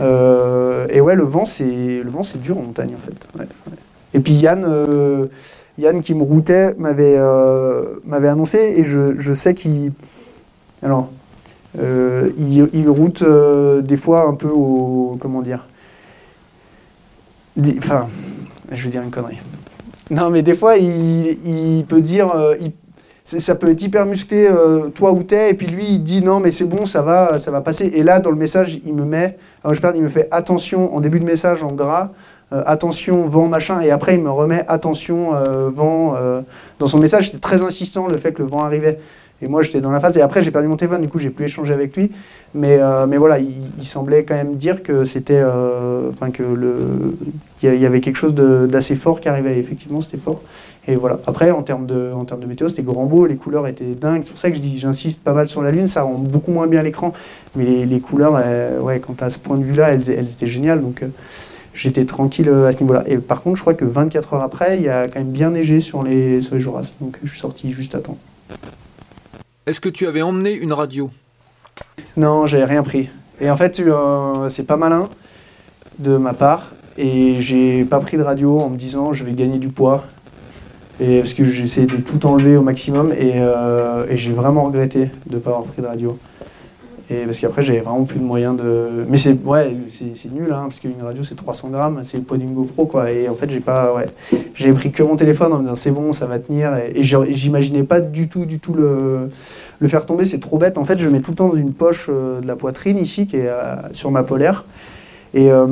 Euh, 0.00 0.86
et 0.90 1.00
ouais, 1.00 1.14
le 1.14 1.24
vent, 1.24 1.44
c'est 1.44 1.64
le 1.64 2.10
vent, 2.10 2.22
c'est 2.22 2.40
dur 2.40 2.58
en 2.58 2.62
montagne, 2.62 2.94
en 2.94 3.00
fait. 3.06 3.46
Et 4.14 4.20
puis 4.20 4.34
Yann, 4.34 4.64
euh, 4.66 5.26
Yann 5.78 6.02
qui 6.02 6.14
me 6.14 6.22
routait, 6.22 6.74
m'avait 6.74 7.16
euh, 7.16 7.94
m'avait 8.04 8.28
annoncé, 8.28 8.58
et 8.58 8.84
je 8.84 9.34
sais 9.34 9.54
qu'il. 9.54 9.92
Alors, 10.82 11.10
euh, 11.78 12.30
route 12.86 13.22
euh, 13.22 13.80
des 13.80 13.96
fois 13.96 14.28
un 14.28 14.34
peu 14.34 14.48
au. 14.48 15.16
Comment 15.20 15.42
dire 15.42 15.66
Enfin, 17.78 18.08
je 18.70 18.84
vais 18.84 18.90
dire 18.90 19.02
une 19.02 19.10
connerie. 19.10 19.38
Non, 20.10 20.30
mais 20.30 20.42
des 20.42 20.54
fois, 20.54 20.76
il, 20.76 21.84
peut 21.88 22.00
dire. 22.00 22.34
euh, 22.34 22.56
ça 23.24 23.54
peut 23.54 23.70
être 23.70 23.82
hyper 23.82 24.04
musclé, 24.04 24.48
euh, 24.50 24.88
toi 24.88 25.12
où 25.12 25.22
t'es, 25.22 25.50
et 25.50 25.54
puis 25.54 25.68
lui, 25.68 25.86
il 25.86 26.02
dit 26.02 26.22
non, 26.22 26.40
mais 26.40 26.50
c'est 26.50 26.64
bon, 26.64 26.86
ça 26.86 27.02
va, 27.02 27.38
ça 27.38 27.50
va 27.50 27.60
passer. 27.60 27.86
Et 27.94 28.02
là, 28.02 28.20
dans 28.20 28.30
le 28.30 28.36
message, 28.36 28.80
il 28.84 28.94
me 28.94 29.04
met. 29.04 29.38
Alors, 29.62 29.74
je 29.74 29.80
parle, 29.80 29.96
il 29.96 30.02
me 30.02 30.08
fait 30.08 30.28
attention 30.30 30.94
en 30.94 31.00
début 31.00 31.20
de 31.20 31.24
message 31.24 31.62
en 31.62 31.72
gras. 31.72 32.10
attention, 32.50 33.26
vent, 33.28 33.46
machin, 33.46 33.80
et 33.80 33.90
après 33.90 34.14
il 34.14 34.20
me 34.22 34.30
remet 34.30 34.64
attention, 34.68 35.32
vent. 35.70 36.16
dans 36.78 36.86
son 36.86 36.98
message, 36.98 37.26
c'était 37.26 37.38
très 37.38 37.62
insistant 37.62 38.08
le 38.08 38.18
fait 38.18 38.32
que 38.32 38.42
le 38.42 38.48
vent 38.48 38.64
arrivait. 38.64 38.98
Et 39.42 39.48
moi, 39.48 39.62
j'étais 39.62 39.80
dans 39.80 39.90
la 39.90 39.98
phase. 39.98 40.16
Et 40.16 40.22
après, 40.22 40.40
j'ai 40.40 40.52
perdu 40.52 40.68
mon 40.68 40.76
téléphone, 40.76 41.02
du 41.02 41.08
coup, 41.08 41.18
j'ai 41.18 41.30
plus 41.30 41.46
échangé 41.46 41.74
avec 41.74 41.96
lui. 41.96 42.12
Mais, 42.54 42.78
euh, 42.80 43.06
mais 43.06 43.16
voilà, 43.16 43.40
il, 43.40 43.84
semblait 43.84 44.24
quand 44.24 44.34
même 44.34 44.54
dire 44.54 44.82
que 44.82 45.04
c'était. 45.04 45.40
euh, 45.42 46.10
Enfin, 46.10 46.30
que 46.30 46.42
le. 46.42 46.76
il 47.62 47.74
y 47.74 47.86
avait 47.86 48.00
quelque 48.00 48.16
chose 48.16 48.34
d'assez 48.34 48.94
fort 48.94 49.20
qui 49.20 49.28
arrivait. 49.28 49.58
Effectivement, 49.58 50.00
c'était 50.00 50.16
fort. 50.16 50.42
Et 50.86 50.94
voilà. 50.94 51.18
Après, 51.26 51.50
en 51.50 51.62
termes 51.62 51.86
de, 51.86 52.12
en 52.12 52.24
termes 52.24 52.40
de 52.40 52.46
météo, 52.46 52.68
c'était 52.68 52.82
grand 52.82 53.04
beau, 53.06 53.26
les 53.26 53.36
couleurs 53.36 53.66
étaient 53.66 53.94
dingues. 53.94 54.22
C'est 54.24 54.30
pour 54.30 54.38
ça 54.38 54.50
que 54.50 54.56
je 54.56 54.60
dis, 54.60 54.78
j'insiste 54.78 55.22
pas 55.22 55.32
mal 55.32 55.48
sur 55.48 55.62
la 55.62 55.70
Lune, 55.70 55.88
ça 55.88 56.02
rend 56.02 56.14
beaucoup 56.14 56.52
moins 56.52 56.66
bien 56.66 56.82
l'écran. 56.82 57.12
Mais 57.56 57.64
les, 57.84 58.00
couleurs, 58.00 58.40
euh, 58.44 58.80
ouais, 58.80 59.00
quand 59.00 59.22
à 59.22 59.30
ce 59.30 59.38
point 59.38 59.56
de 59.56 59.64
vue-là, 59.64 59.92
elles, 59.92 60.08
étaient 60.08 60.46
géniales. 60.46 60.82
Donc, 60.82 61.04
j'étais 61.74 62.04
tranquille 62.04 62.48
à 62.48 62.72
ce 62.72 62.80
niveau-là. 62.80 63.04
Et 63.06 63.18
par 63.18 63.42
contre, 63.42 63.56
je 63.56 63.62
crois 63.62 63.74
que 63.74 63.84
24 63.84 64.34
heures 64.34 64.42
après, 64.42 64.76
il 64.76 64.82
y 64.82 64.88
a 64.88 65.08
quand 65.08 65.20
même 65.20 65.30
bien 65.30 65.50
neigé 65.50 65.80
sur 65.80 66.02
les, 66.02 66.40
sur 66.40 66.54
les 66.54 66.60
Joras. 66.60 66.92
Donc, 67.00 67.16
je 67.24 67.30
suis 67.30 67.40
sorti 67.40 67.72
juste 67.72 67.94
à 67.94 67.98
temps. 67.98 68.18
Est-ce 69.64 69.80
que 69.80 69.88
tu 69.88 70.08
avais 70.08 70.22
emmené 70.22 70.54
une 70.54 70.72
radio? 70.72 71.08
Non, 72.16 72.46
j'avais 72.48 72.64
rien 72.64 72.82
pris. 72.82 73.08
Et 73.40 73.48
en 73.48 73.56
fait, 73.56 73.78
euh, 73.78 74.48
c'est 74.48 74.66
pas 74.66 74.76
malin 74.76 75.08
de 76.00 76.16
ma 76.16 76.32
part. 76.32 76.72
Et 76.98 77.40
j'ai 77.40 77.84
pas 77.84 78.00
pris 78.00 78.16
de 78.16 78.22
radio 78.22 78.58
en 78.58 78.70
me 78.70 78.76
disant 78.76 79.12
je 79.12 79.22
vais 79.22 79.34
gagner 79.34 79.58
du 79.58 79.68
poids. 79.68 80.02
Et 80.98 81.20
parce 81.20 81.32
que 81.32 81.44
j'ai 81.44 81.62
essayé 81.62 81.86
de 81.86 81.96
tout 81.98 82.26
enlever 82.26 82.56
au 82.56 82.62
maximum. 82.62 83.12
Et, 83.12 83.34
euh, 83.36 84.04
et 84.10 84.16
j'ai 84.16 84.32
vraiment 84.32 84.64
regretté 84.64 85.10
de 85.26 85.36
ne 85.36 85.38
pas 85.38 85.50
avoir 85.50 85.64
pris 85.66 85.80
de 85.80 85.86
radio. 85.86 86.18
Parce 87.26 87.38
qu'après, 87.40 87.62
j'avais 87.62 87.80
vraiment 87.80 88.04
plus 88.04 88.18
de 88.18 88.24
moyens 88.24 88.56
de. 88.56 89.04
Mais 89.08 89.16
c'est 89.18 89.32
ouais, 89.44 89.76
nul, 90.32 90.52
hein, 90.52 90.62
parce 90.64 90.80
qu'une 90.80 91.02
radio, 91.02 91.22
c'est 91.24 91.34
300 91.34 91.68
grammes, 91.70 92.02
c'est 92.04 92.16
le 92.16 92.22
poids 92.22 92.38
d'une 92.38 92.52
GoPro, 92.54 92.86
quoi. 92.86 93.10
Et 93.10 93.28
en 93.28 93.34
fait, 93.34 93.50
j'ai 93.50 93.60
pas. 93.60 93.94
Ouais. 93.94 94.06
J'avais 94.54 94.72
pris 94.72 94.90
que 94.90 95.02
mon 95.02 95.16
téléphone 95.16 95.52
en 95.52 95.58
me 95.58 95.62
disant 95.62 95.76
c'est 95.76 95.90
bon, 95.90 96.12
ça 96.12 96.26
va 96.26 96.38
tenir. 96.38 96.72
Et, 96.76 97.02
j'ai- 97.02 97.32
j'imaginais 97.32 97.82
pas 97.84 98.00
du 98.00 98.28
tout, 98.28 98.44
du 98.44 98.58
tout 98.58 98.74
le, 98.74 99.28
le 99.78 99.88
faire 99.88 100.06
tomber, 100.06 100.24
c'est 100.24 100.40
trop 100.40 100.58
bête. 100.58 100.78
En 100.78 100.84
fait, 100.84 100.98
je 100.98 101.08
mets 101.08 101.20
tout 101.20 101.32
le 101.32 101.36
temps 101.36 101.48
dans 101.48 101.56
une 101.56 101.72
poche 101.72 102.06
euh, 102.08 102.40
de 102.40 102.46
la 102.46 102.56
poitrine 102.56 102.98
ici, 102.98 103.26
qui 103.26 103.36
est 103.36 103.48
euh, 103.48 103.74
sur 103.92 104.10
ma 104.10 104.22
polaire. 104.22 104.64
Et, 105.34 105.50
euh, 105.50 105.66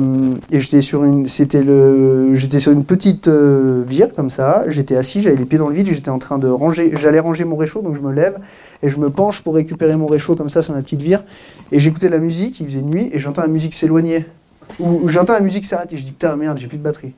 et 0.49 0.59
j'étais 0.59 0.81
sur 0.81 1.03
une, 1.03 1.27
c'était 1.27 1.61
le, 1.61 2.33
j'étais 2.33 2.59
sur 2.59 2.71
une 2.71 2.83
petite 2.83 3.27
euh, 3.27 3.83
vire 3.87 4.11
comme 4.11 4.31
ça. 4.31 4.63
J'étais 4.67 4.95
assis, 4.95 5.21
j'avais 5.21 5.35
les 5.35 5.45
pieds 5.45 5.59
dans 5.59 5.67
le 5.67 5.75
vide, 5.75 5.85
j'étais 5.85 6.09
en 6.09 6.17
train 6.17 6.39
de 6.39 6.47
ranger, 6.47 6.91
j'allais 6.95 7.19
ranger 7.19 7.45
mon 7.45 7.55
réchaud, 7.55 7.81
donc 7.81 7.95
je 7.95 8.01
me 8.01 8.11
lève 8.11 8.39
et 8.81 8.89
je 8.89 8.97
me 8.97 9.11
penche 9.11 9.43
pour 9.43 9.53
récupérer 9.53 9.95
mon 9.95 10.07
réchaud 10.07 10.35
comme 10.35 10.49
ça 10.49 10.63
sur 10.63 10.73
ma 10.73 10.81
petite 10.81 11.03
vire. 11.03 11.23
Et 11.71 11.79
j'écoutais 11.79 12.09
la 12.09 12.17
musique, 12.17 12.59
il 12.59 12.67
faisait 12.67 12.81
nuit, 12.81 13.09
et 13.13 13.19
j'entends 13.19 13.43
la 13.43 13.47
musique 13.47 13.75
s'éloigner. 13.75 14.25
Ou, 14.79 15.07
j'entends 15.09 15.33
la 15.33 15.41
musique 15.41 15.65
s'arrêter. 15.65 15.95
Je 15.95 16.05
dis 16.05 16.11
putain 16.11 16.35
merde, 16.35 16.57
j'ai 16.57 16.67
plus 16.67 16.79
de 16.79 16.83
batterie. 16.83 17.13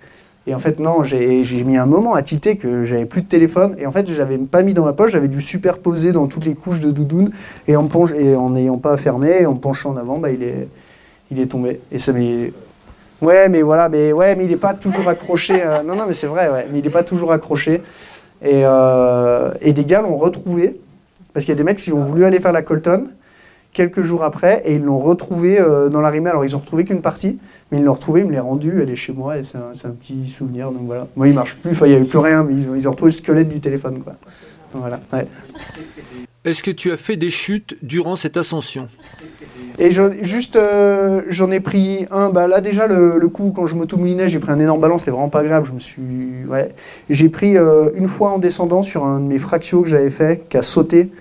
Et 0.46 0.54
en 0.54 0.60
fait 0.60 0.82
non, 0.82 1.06
j'ai 1.06 1.64
mis 1.64 1.78
un 1.78 1.86
moment 1.86 2.14
à 2.14 2.22
titer 2.24 2.58
que 2.58 2.84
j'avais 2.84 3.06
plus 3.06 3.22
de 3.22 3.28
téléphone. 3.28 3.76
Et 3.80 3.86
en 3.88 3.94
fait, 3.94 4.06
j'avais 4.12 4.38
pas 4.38 4.64
mis 4.64 4.74
dans 4.74 4.84
ma 4.84 4.92
poche, 4.92 5.14
j'avais 5.14 5.30
dû 5.30 5.40
superposer 5.40 6.12
dans 6.12 6.28
toutes 6.28 6.44
les 6.44 6.56
couches 6.56 6.82
de 6.82 6.92
doudoune. 6.92 7.32
Et 7.70 7.78
en, 7.78 7.88
et 8.18 8.36
en 8.36 8.50
n'ayant 8.50 8.80
pas 8.80 8.98
fermé, 8.98 9.46
en 9.46 9.56
penchant 9.56 9.92
en 9.92 9.96
avant, 9.96 10.20
bah, 10.20 10.32
il, 10.32 10.44
est, 10.44 10.68
il 11.34 11.42
est 11.42 11.48
tombé. 11.48 11.82
Et 11.92 12.00
ça 12.00 12.14
m'est. 12.14 12.52
Ouais, 13.22 13.48
mais 13.50 13.62
voilà, 13.62 13.90
mais 13.90 14.12
ouais, 14.12 14.36
mais 14.36 14.46
il 14.46 14.52
n'est 14.52 14.58
pas 14.58 14.74
toujours 14.74 15.08
accroché. 15.08 15.62
euh, 15.64 15.82
Non, 15.84 15.96
non, 15.96 16.06
mais 16.08 16.14
c'est 16.14 16.28
vrai, 16.28 16.50
ouais, 16.50 16.66
mais 16.72 16.80
il 16.80 16.84
n'est 16.84 16.90
pas 16.92 17.04
toujours 17.04 17.32
accroché. 17.32 17.82
Et, 18.42 18.64
euh, 18.66 19.52
et 19.62 19.72
des 19.72 19.86
gars 19.86 20.02
l'ont 20.02 20.18
retrouvé 20.18 20.80
parce 21.34 21.46
qu'il 21.46 21.54
y 21.54 21.58
a 21.58 21.58
des 21.58 21.64
mecs 21.64 21.78
qui 21.78 21.94
ont 21.94 22.04
voulu 22.04 22.26
aller 22.26 22.40
faire 22.42 22.52
la 22.52 22.62
Colton 22.62 23.08
quelques 23.72 24.02
jours 24.02 24.24
après 24.24 24.62
et 24.66 24.76
ils 24.76 24.84
l'ont 24.84 25.00
retrouvé 25.00 25.60
euh, 25.60 25.88
dans 25.90 26.02
la 26.02 26.10
rimée. 26.10 26.30
Alors 26.30 26.44
ils 26.44 26.54
ont 26.56 26.60
retrouvé 26.60 26.84
qu'une 26.84 27.02
partie, 27.02 27.40
mais 27.72 27.78
ils 27.78 27.84
l'ont 27.86 27.94
retrouvé, 27.94 28.20
ils 28.20 28.28
me 28.28 28.36
l'ont 28.36 28.44
rendu, 28.44 28.82
elle 28.82 28.90
est 28.90 28.98
chez 28.98 29.14
moi 29.14 29.38
et 29.38 29.44
c'est 29.44 29.58
un, 29.58 29.72
un 29.72 29.92
petit 29.92 30.28
souvenir. 30.28 30.72
Donc 30.72 30.84
voilà. 30.86 31.08
Moi 31.16 31.30
il 31.30 31.34
marche 31.34 31.56
plus, 31.56 31.72
enfin 31.72 31.86
il 31.86 31.92
n'y 31.92 31.96
avait 31.96 32.06
plus 32.06 32.20
rien, 32.20 32.44
mais 32.44 32.54
ils 32.54 32.70
ont, 32.70 32.76
ils 32.76 32.86
ont 32.88 32.92
retrouvé 32.92 33.12
le 33.12 33.16
squelette 33.16 33.50
du 33.50 33.62
téléphone 33.62 34.00
quoi. 34.04 34.14
Voilà. 34.74 35.00
Est-ce 36.46 36.62
que 36.62 36.72
tu 36.72 36.92
as 36.92 36.98
fait 36.98 37.16
des 37.16 37.32
chutes 37.32 37.78
durant 37.84 38.18
cette 38.18 38.36
ascension? 38.36 38.90
Et 39.80 39.92
juste, 39.92 40.58
euh, 40.58 41.22
j'en 41.30 41.50
ai 41.52 41.62
pris 41.62 42.06
un. 42.12 42.30
Bah 42.30 42.48
là 42.48 42.60
déjà 42.60 42.86
le, 42.86 43.28
coup 43.30 43.54
quand 43.56 43.66
je 43.66 43.76
m'auto-moulinais, 43.76 44.28
j'ai 44.28 44.40
pris 44.40 44.52
un 44.52 44.60
énorme 44.60 44.82
ballon, 44.82 44.98
c'était 44.98 45.12
vraiment 45.12 45.30
pas 45.30 45.40
agréable. 45.40 45.68
Je 45.68 45.72
me 45.72 45.80
suis, 45.80 46.46
ouais. 46.50 46.70
J'ai 47.10 47.30
pris 47.30 47.58
euh, 47.58 47.90
une 47.96 48.10
fois 48.10 48.32
en 48.32 48.40
descendant 48.40 48.82
sur 48.82 49.06
un 49.06 49.22
de 49.22 49.26
mes 49.26 49.40
fractios 49.40 49.84
que 49.84 49.90
j'avais 49.90 50.10
fait, 50.10 50.48
qui 50.50 50.58
a 50.58 50.62
sauté. 50.62 51.12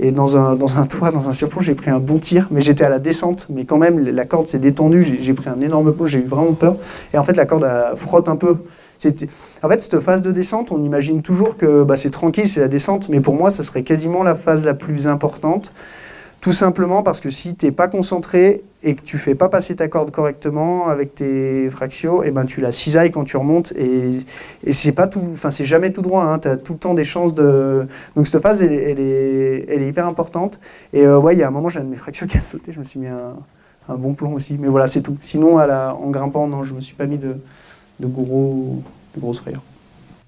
Et 0.00 0.10
dans 0.10 0.38
un, 0.38 0.56
dans 0.56 0.78
un 0.78 0.86
toit, 0.86 1.10
dans 1.10 1.28
un 1.28 1.32
surplomb, 1.32 1.60
j'ai 1.60 1.74
pris 1.74 1.90
un 1.90 1.98
bon 1.98 2.18
tir, 2.18 2.48
mais 2.50 2.62
j'étais 2.62 2.82
à 2.82 2.88
la 2.88 2.98
descente. 2.98 3.46
Mais 3.50 3.66
quand 3.66 3.78
même, 3.78 3.98
la 3.98 4.24
corde 4.24 4.46
s'est 4.46 4.58
détendue, 4.58 5.18
j'ai 5.20 5.34
pris 5.34 5.50
un 5.50 5.60
énorme 5.60 5.92
coup, 5.92 6.06
j'ai 6.06 6.18
eu 6.18 6.26
vraiment 6.26 6.54
peur. 6.54 6.76
Et 7.12 7.18
en 7.18 7.24
fait, 7.24 7.36
la 7.36 7.44
corde 7.44 7.68
frotte 7.96 8.30
un 8.30 8.36
peu. 8.36 8.56
En 9.62 9.68
fait, 9.68 9.80
cette 9.80 10.00
phase 10.00 10.22
de 10.22 10.32
descente, 10.32 10.72
on 10.72 10.82
imagine 10.82 11.22
toujours 11.22 11.56
que 11.56 11.82
bah, 11.84 11.96
c'est 11.96 12.10
tranquille, 12.10 12.48
c'est 12.48 12.60
la 12.60 12.68
descente, 12.68 13.08
mais 13.08 13.20
pour 13.20 13.34
moi, 13.34 13.50
ça 13.50 13.62
serait 13.62 13.82
quasiment 13.82 14.22
la 14.22 14.34
phase 14.34 14.64
la 14.64 14.74
plus 14.74 15.06
importante. 15.06 15.72
Tout 16.42 16.50
simplement 16.50 17.04
parce 17.04 17.20
que 17.20 17.30
si 17.30 17.54
tu 17.54 17.66
n'es 17.66 17.70
pas 17.70 17.86
concentré 17.86 18.64
et 18.82 18.96
que 18.96 19.02
tu 19.02 19.16
fais 19.16 19.36
pas 19.36 19.48
passer 19.48 19.76
ta 19.76 19.86
corde 19.86 20.10
correctement 20.10 20.88
avec 20.88 21.14
tes 21.14 21.70
fractions, 21.70 22.24
et 22.24 22.28
eh 22.28 22.30
ben 22.32 22.44
tu 22.46 22.60
la 22.60 22.72
cisailles 22.72 23.12
quand 23.12 23.22
tu 23.22 23.36
remontes 23.36 23.70
et, 23.76 24.18
et 24.64 24.72
c'est 24.72 24.90
pas 24.90 25.06
tout, 25.06 25.22
enfin 25.32 25.52
c'est 25.52 25.64
jamais 25.64 25.92
tout 25.92 26.02
droit. 26.02 26.24
Hein, 26.24 26.40
tu 26.40 26.48
as 26.48 26.56
tout 26.56 26.72
le 26.72 26.80
temps 26.80 26.94
des 26.94 27.04
chances 27.04 27.32
de. 27.32 27.86
Donc 28.16 28.26
cette 28.26 28.42
phase, 28.42 28.60
elle, 28.60 28.72
est, 28.72 29.88
hyper 29.88 30.04
importante. 30.08 30.58
Et 30.92 31.06
euh, 31.06 31.16
ouais, 31.16 31.36
il 31.36 31.38
y 31.38 31.44
a 31.44 31.46
un 31.46 31.52
moment, 31.52 31.68
j'ai 31.68 31.78
un 31.78 31.84
de 31.84 31.90
mes 31.90 31.96
fractions 31.96 32.26
qui 32.28 32.36
a 32.36 32.42
sauté, 32.42 32.72
je 32.72 32.80
me 32.80 32.84
suis 32.84 32.98
mis 32.98 33.06
un, 33.06 33.36
bon 33.96 34.14
plomb 34.14 34.34
aussi. 34.34 34.56
Mais 34.58 34.66
voilà, 34.66 34.88
c'est 34.88 35.00
tout. 35.00 35.16
Sinon, 35.20 35.60
en 35.60 36.10
grimpant, 36.10 36.48
non, 36.48 36.64
je 36.64 36.74
me 36.74 36.80
suis 36.80 36.96
pas 36.96 37.06
mis 37.06 37.18
de, 37.18 37.36
de, 38.02 38.06
gros, 38.06 38.82
de 39.14 39.20
grosses 39.20 39.38
frayeurs. 39.38 39.62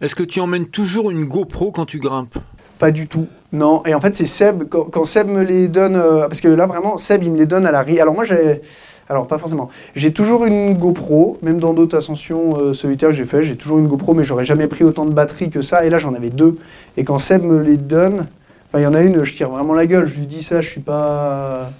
Est-ce 0.00 0.14
que 0.14 0.22
tu 0.22 0.40
emmènes 0.40 0.66
toujours 0.66 1.10
une 1.10 1.24
GoPro 1.24 1.70
quand 1.72 1.86
tu 1.86 1.98
grimpes? 1.98 2.38
Pas 2.78 2.90
du 2.90 3.06
tout. 3.06 3.26
Non. 3.52 3.82
Et 3.86 3.94
en 3.94 4.00
fait, 4.00 4.14
c'est 4.14 4.26
Seb, 4.26 4.64
quand, 4.68 5.04
Seb 5.04 5.28
me 5.28 5.42
les 5.42 5.68
donne, 5.68 5.96
euh, 5.96 6.28
parce 6.28 6.40
que 6.40 6.48
là, 6.48 6.66
vraiment, 6.66 6.98
Seb, 6.98 7.22
il 7.22 7.30
me 7.30 7.38
les 7.38 7.46
donne 7.46 7.66
à 7.66 7.70
la 7.70 7.82
ri. 7.82 8.00
Alors, 8.00 8.14
moi, 8.14 8.24
j'ai. 8.24 8.62
Alors, 9.08 9.26
pas 9.26 9.38
forcément. 9.38 9.68
J'ai 9.94 10.12
toujours 10.12 10.44
une 10.46 10.74
GoPro, 10.74 11.38
même 11.42 11.58
dans 11.58 11.74
d'autres 11.74 11.96
ascensions 11.96 12.58
euh, 12.58 12.72
solitaires 12.72 13.10
que 13.10 13.14
j'ai 13.14 13.26
fait, 13.26 13.42
j'ai 13.42 13.54
toujours 13.54 13.78
une 13.78 13.86
GoPro, 13.86 14.14
mais 14.14 14.24
j'aurais 14.24 14.46
jamais 14.46 14.66
pris 14.66 14.82
autant 14.82 15.04
de 15.04 15.12
batterie 15.12 15.50
que 15.50 15.62
ça. 15.62 15.84
Et 15.84 15.90
là, 15.90 15.98
j'en 15.98 16.14
avais 16.14 16.30
deux. 16.30 16.56
Et 16.96 17.04
quand 17.04 17.18
Seb 17.18 17.42
me 17.42 17.60
les 17.60 17.76
donne, 17.76 18.26
enfin, 18.66 18.80
il 18.80 18.82
y 18.82 18.86
en 18.86 18.94
a 18.94 19.02
une, 19.02 19.22
je 19.22 19.36
tire 19.36 19.50
vraiment 19.50 19.74
la 19.74 19.86
gueule. 19.86 20.06
Je 20.06 20.16
lui 20.16 20.26
dis 20.26 20.42
ça, 20.42 20.60
je 20.60 20.68
suis 20.68 20.80
pas. 20.80 21.70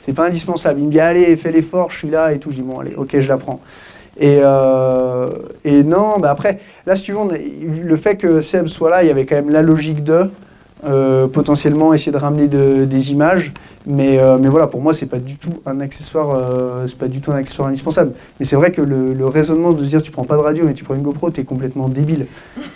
C'est 0.00 0.14
pas 0.14 0.26
indispensable. 0.26 0.80
Il 0.80 0.86
me 0.86 0.90
dit, 0.90 1.00
allez, 1.00 1.36
fais 1.36 1.50
l'effort, 1.50 1.90
je 1.90 1.98
suis 1.98 2.10
là 2.10 2.32
et 2.32 2.38
tout. 2.38 2.50
Je 2.50 2.56
dis, 2.56 2.62
bon, 2.62 2.78
allez, 2.80 2.94
ok, 2.94 3.18
je 3.18 3.28
la 3.28 3.38
prends. 3.38 3.60
Et, 4.18 4.38
euh, 4.42 5.28
et 5.64 5.82
non, 5.82 6.18
bah 6.18 6.30
après, 6.30 6.60
là, 6.86 6.94
si 6.94 7.04
tu 7.04 7.12
veux, 7.12 7.20
le 7.82 7.96
fait 7.96 8.16
que 8.16 8.40
Seb 8.40 8.68
soit 8.68 8.90
là, 8.90 9.02
il 9.02 9.08
y 9.08 9.10
avait 9.10 9.26
quand 9.26 9.36
même 9.36 9.50
la 9.50 9.62
logique 9.62 10.04
de. 10.04 10.30
Euh, 10.86 11.28
potentiellement 11.28 11.94
essayer 11.94 12.12
de 12.12 12.18
ramener 12.18 12.46
des 12.46 13.12
images. 13.12 13.52
Mais, 13.86 14.18
euh, 14.18 14.38
mais 14.38 14.48
voilà, 14.48 14.66
pour 14.66 14.80
moi, 14.80 14.92
c'est 14.92 15.06
pas 15.06 15.18
du 15.18 15.36
tout 15.36 15.52
un 15.66 15.80
accessoire, 15.80 16.30
euh, 16.30 16.86
c'est 16.86 16.98
pas 16.98 17.08
du 17.08 17.20
tout 17.20 17.32
un 17.32 17.36
accessoire 17.36 17.68
indispensable. 17.68 18.12
Mais 18.38 18.46
c'est 18.46 18.56
vrai 18.56 18.70
que 18.70 18.82
le, 18.82 19.26
raisonnement 19.26 19.72
de 19.72 19.84
dire 19.84 20.02
tu 20.02 20.10
prends 20.10 20.24
pas 20.24 20.36
de 20.36 20.42
radio 20.42 20.64
mais 20.66 20.74
tu 20.74 20.84
prends 20.84 20.94
une 20.94 21.02
GoPro, 21.02 21.30
t'es 21.30 21.44
complètement 21.44 21.88
débile. 21.88 22.26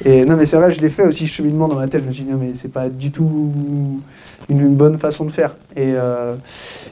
Et 0.04 0.24
non, 0.24 0.36
mais 0.36 0.46
c'est 0.46 0.56
vrai, 0.56 0.72
je 0.72 0.80
l'ai 0.80 0.88
fait 0.88 1.06
aussi 1.06 1.26
cheminement 1.26 1.68
dans 1.68 1.76
ma 1.76 1.88
tête. 1.88 2.02
Je 2.02 2.08
me 2.08 2.12
suis 2.12 2.24
dit 2.24 2.30
non, 2.30 2.38
mais 2.38 2.52
c'est 2.54 2.72
pas 2.72 2.88
du 2.88 3.10
tout 3.10 3.52
une, 4.48 4.74
bonne 4.74 4.96
façon 4.96 5.24
de 5.24 5.30
faire. 5.30 5.54
Et, 5.76 5.94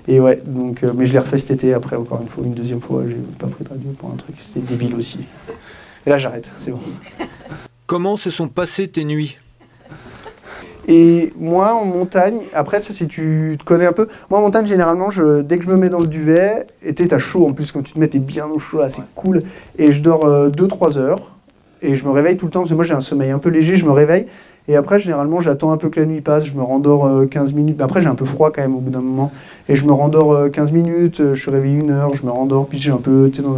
et 0.09 0.21
ouais, 0.21 0.41
donc, 0.47 0.83
mais 0.95 1.07
je 1.07 1.13
l'ai 1.13 1.19
refait 1.19 1.39
cet 1.39 1.51
été 1.53 1.73
après 1.73 1.97
encore 1.97 2.21
une 2.21 2.29
fois, 2.29 2.45
une 2.45 2.55
deuxième 2.55 2.81
fois. 2.81 3.03
J'ai 3.07 3.17
pas 3.39 3.47
pris 3.47 3.65
de 3.65 3.69
radio 3.71 3.91
pour 3.99 4.11
un 4.11 4.17
truc, 4.17 4.37
c'était 4.47 4.67
débile 4.67 4.95
aussi. 4.95 5.21
Et 6.07 6.11
là, 6.11 6.19
j'arrête, 6.19 6.49
c'est 6.61 6.71
bon. 6.71 6.81
Comment 7.87 8.17
se 8.17 8.31
sont 8.31 8.49
passées 8.49 8.89
tes 8.89 9.05
nuits? 9.05 9.39
Et 10.89 11.33
moi, 11.39 11.75
en 11.75 11.85
montagne, 11.85 12.39
après, 12.55 12.79
ça, 12.79 12.93
si 12.93 13.09
tu 13.09 13.57
te 13.59 13.65
connais 13.65 13.87
un 13.87 13.93
peu, 13.93 14.07
moi, 14.31 14.39
en 14.39 14.43
montagne, 14.43 14.67
généralement, 14.67 15.11
je, 15.11 15.43
dès 15.43 15.59
que 15.59 15.65
je 15.65 15.71
me 15.71 15.77
mets 15.77 15.89
dans 15.89 16.01
le 16.01 16.07
duvet, 16.07 16.67
et 16.83 16.95
t'as 16.95 17.19
chaud 17.19 17.47
en 17.47 17.53
plus, 17.53 17.73
quand 17.73 17.83
tu 17.83 17.93
te 17.93 17.99
mets, 17.99 18.09
t'es 18.09 18.21
bien 18.21 18.47
au 18.47 18.59
chaud, 18.59 18.81
c'est 18.89 19.03
cool. 19.17 19.43
Et 19.79 19.91
je 19.91 20.01
dors 20.01 20.25
2-3 20.51 20.97
euh, 20.97 21.01
heures, 21.01 21.33
et 21.83 21.97
je 21.97 22.05
me 22.05 22.11
réveille 22.11 22.37
tout 22.37 22.47
le 22.47 22.53
temps, 22.53 22.61
parce 22.61 22.71
que 22.71 22.77
moi, 22.77 22.85
j'ai 22.85 22.95
un 22.95 23.01
sommeil 23.01 23.31
un 23.31 23.41
peu 23.41 23.49
léger, 23.49 23.75
je 23.75 23.85
me 23.85 23.91
réveille. 23.91 24.27
Et 24.69 24.77
après, 24.77 25.01
généralement, 25.01 25.41
j'attends 25.41 25.73
un 25.73 25.77
peu 25.77 25.91
que 25.91 25.99
la 25.99 26.07
nuit 26.07 26.21
passe, 26.21 26.45
je 26.45 26.55
me 26.55 26.63
rendors 26.63 27.27
15 27.31 27.53
euh, 27.53 27.57
minutes. 27.57 27.81
Après, 27.81 28.01
j'ai 28.01 28.09
un 28.09 28.15
peu 28.15 28.25
froid 28.25 28.53
quand 28.53 28.63
même 28.63 28.77
au 28.77 28.81
bout 28.81 28.91
d'un 28.91 29.01
moment. 29.01 29.33
Et 29.69 29.75
je 29.75 29.85
me 29.87 29.93
rendors 29.93 30.51
15 30.53 30.71
euh, 30.71 30.73
minutes, 30.73 31.17
je 31.19 31.41
suis 31.41 31.51
réveillé 31.51 31.81
une 31.81 31.91
heure, 31.91 32.15
je 32.15 32.25
me 32.25 32.31
rendors, 32.31 32.69
puis 32.69 32.79
j'ai 32.79 32.93
un 32.93 32.99
peu, 32.99 33.29
tu 33.31 33.39
sais, 33.39 33.43
dans, 33.43 33.57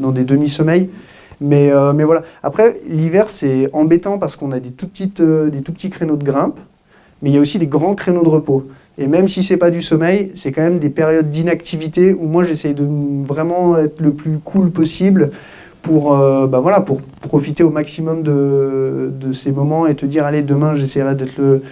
dans 0.00 0.12
des 0.12 0.24
demi-sommeils. 0.24 0.90
Mais, 1.40 1.70
euh, 1.70 1.92
mais 1.92 2.04
voilà. 2.04 2.22
Après, 2.42 2.74
l'hiver, 2.88 3.28
c'est 3.28 3.68
embêtant 3.72 4.18
parce 4.18 4.36
qu'on 4.36 4.52
a 4.52 4.60
des 4.60 4.70
tout, 4.70 4.88
euh, 5.20 5.50
des 5.50 5.62
tout 5.62 5.72
petits 5.72 5.90
créneaux 5.90 6.16
de 6.16 6.24
grimpe, 6.24 6.58
mais 7.22 7.30
il 7.30 7.34
y 7.34 7.38
a 7.38 7.40
aussi 7.40 7.58
des 7.58 7.66
grands 7.66 7.94
créneaux 7.94 8.22
de 8.22 8.28
repos. 8.28 8.66
Et 8.98 9.08
même 9.08 9.28
si 9.28 9.42
c'est 9.42 9.58
pas 9.58 9.70
du 9.70 9.82
sommeil, 9.82 10.32
c'est 10.34 10.52
quand 10.52 10.62
même 10.62 10.78
des 10.78 10.88
périodes 10.88 11.30
d'inactivité 11.30 12.14
où 12.14 12.26
moi 12.26 12.44
j'essaye 12.44 12.72
de 12.72 12.86
vraiment 13.26 13.76
être 13.76 14.00
le 14.00 14.12
plus 14.12 14.38
cool 14.38 14.70
possible 14.70 15.32
pour, 15.82 16.14
euh, 16.14 16.46
bah 16.46 16.60
voilà, 16.60 16.80
pour 16.80 17.02
profiter 17.02 17.62
au 17.62 17.70
maximum 17.70 18.22
de, 18.22 19.12
de, 19.20 19.32
ces 19.32 19.52
moments 19.52 19.86
et 19.86 19.94
te 19.94 20.06
dire 20.06 20.24
allez 20.24 20.42
demain 20.42 20.74
j'essaierai 20.74 21.14
d'être 21.14 21.36
le, 21.36 21.62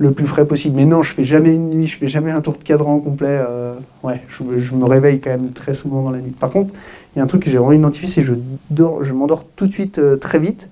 le 0.00 0.12
plus 0.12 0.26
frais 0.26 0.46
possible. 0.46 0.76
Mais 0.76 0.86
non, 0.86 1.02
je 1.02 1.12
fais 1.12 1.24
jamais 1.24 1.54
une 1.54 1.68
nuit, 1.68 1.86
je 1.86 1.98
fais 1.98 2.08
jamais 2.08 2.30
un 2.30 2.40
tour 2.40 2.56
de 2.56 2.64
cadran 2.64 2.98
complet. 3.00 3.28
Euh, 3.28 3.74
ouais, 4.02 4.22
je, 4.30 4.74
me 4.74 4.84
réveille 4.86 5.20
quand 5.20 5.28
même 5.28 5.52
très 5.52 5.74
souvent 5.74 6.02
dans 6.02 6.10
la 6.10 6.20
nuit. 6.20 6.30
Par 6.30 6.48
contre, 6.48 6.72
il 7.14 7.18
y 7.18 7.20
a 7.20 7.24
un 7.24 7.26
truc 7.26 7.42
que 7.42 7.50
j'ai 7.50 7.58
vraiment 7.58 7.72
identifié, 7.72 8.08
c'est 8.08 8.22
que 8.22 8.26
je, 8.26 8.32
dors, 8.70 9.04
je 9.04 9.12
m'endors 9.12 9.44
tout 9.44 9.66
de 9.66 9.72
suite 9.72 9.98
euh, 9.98 10.16
très 10.16 10.38
vite. 10.38 10.70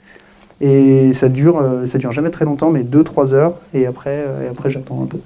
Et 0.62 1.12
ça 1.12 1.28
dure, 1.28 1.58
euh, 1.58 1.84
ça 1.84 1.98
dure 1.98 2.10
jamais 2.10 2.30
très 2.30 2.46
longtemps, 2.46 2.70
mais 2.70 2.84
2-3 2.84 3.34
heures. 3.34 3.58
Et 3.74 3.84
après, 3.84 4.24
et 4.44 4.48
après 4.48 4.70
j'attends 4.70 5.02
un 5.02 5.06
peu. 5.06 5.18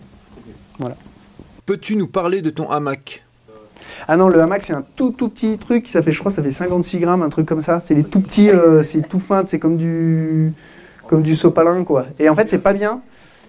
Voilà. 0.81 0.97
Peux-tu 1.65 1.95
nous 1.95 2.09
parler 2.09 2.43
de 2.43 2.51
ton 2.51 2.69
hamac? 2.71 3.23
Ah 4.09 4.17
non, 4.17 4.29
le 4.29 4.41
hamac, 4.41 4.65
c'est 4.65 4.73
un 4.73 4.85
tout 4.97 5.13
tout 5.13 5.29
petit 5.29 5.59
truc. 5.59 5.87
Ça 5.87 6.03
fait, 6.03 6.11
je 6.11 6.19
crois, 6.19 6.33
ça 6.33 6.43
fait 6.43 6.51
56 6.51 6.99
grammes, 6.99 7.23
un 7.23 7.29
truc 7.29 7.47
comme 7.47 7.63
ça. 7.63 7.79
C'est 7.79 7.95
les 7.95 8.03
tout 8.03 8.21
petits, 8.21 8.51
c'est 8.83 9.09
tout 9.09 9.21
fin, 9.21 9.45
c'est 9.47 9.61
comme 9.61 9.77
du, 9.77 10.53
comme 11.07 11.23
du 11.23 11.37
sopalin, 11.37 11.85
quoi. 11.85 12.07
Et 12.19 12.29
en 12.29 12.35
fait, 12.35 12.51
c'est 12.51 12.59
pas 12.59 12.73
bien 12.73 13.01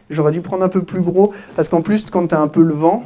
J'aurais 0.10 0.32
dû 0.32 0.42
prendre 0.42 0.64
un 0.64 0.70
peu 0.70 0.84
plus 0.84 1.02
gros 1.02 1.34
parce 1.56 1.70
qu'en 1.70 1.82
plus, 1.82 2.06
quand 2.10 2.28
tu 2.28 2.36
as 2.36 2.40
un 2.40 2.48
peu 2.48 2.62
le 2.62 2.74
vent 2.74 3.04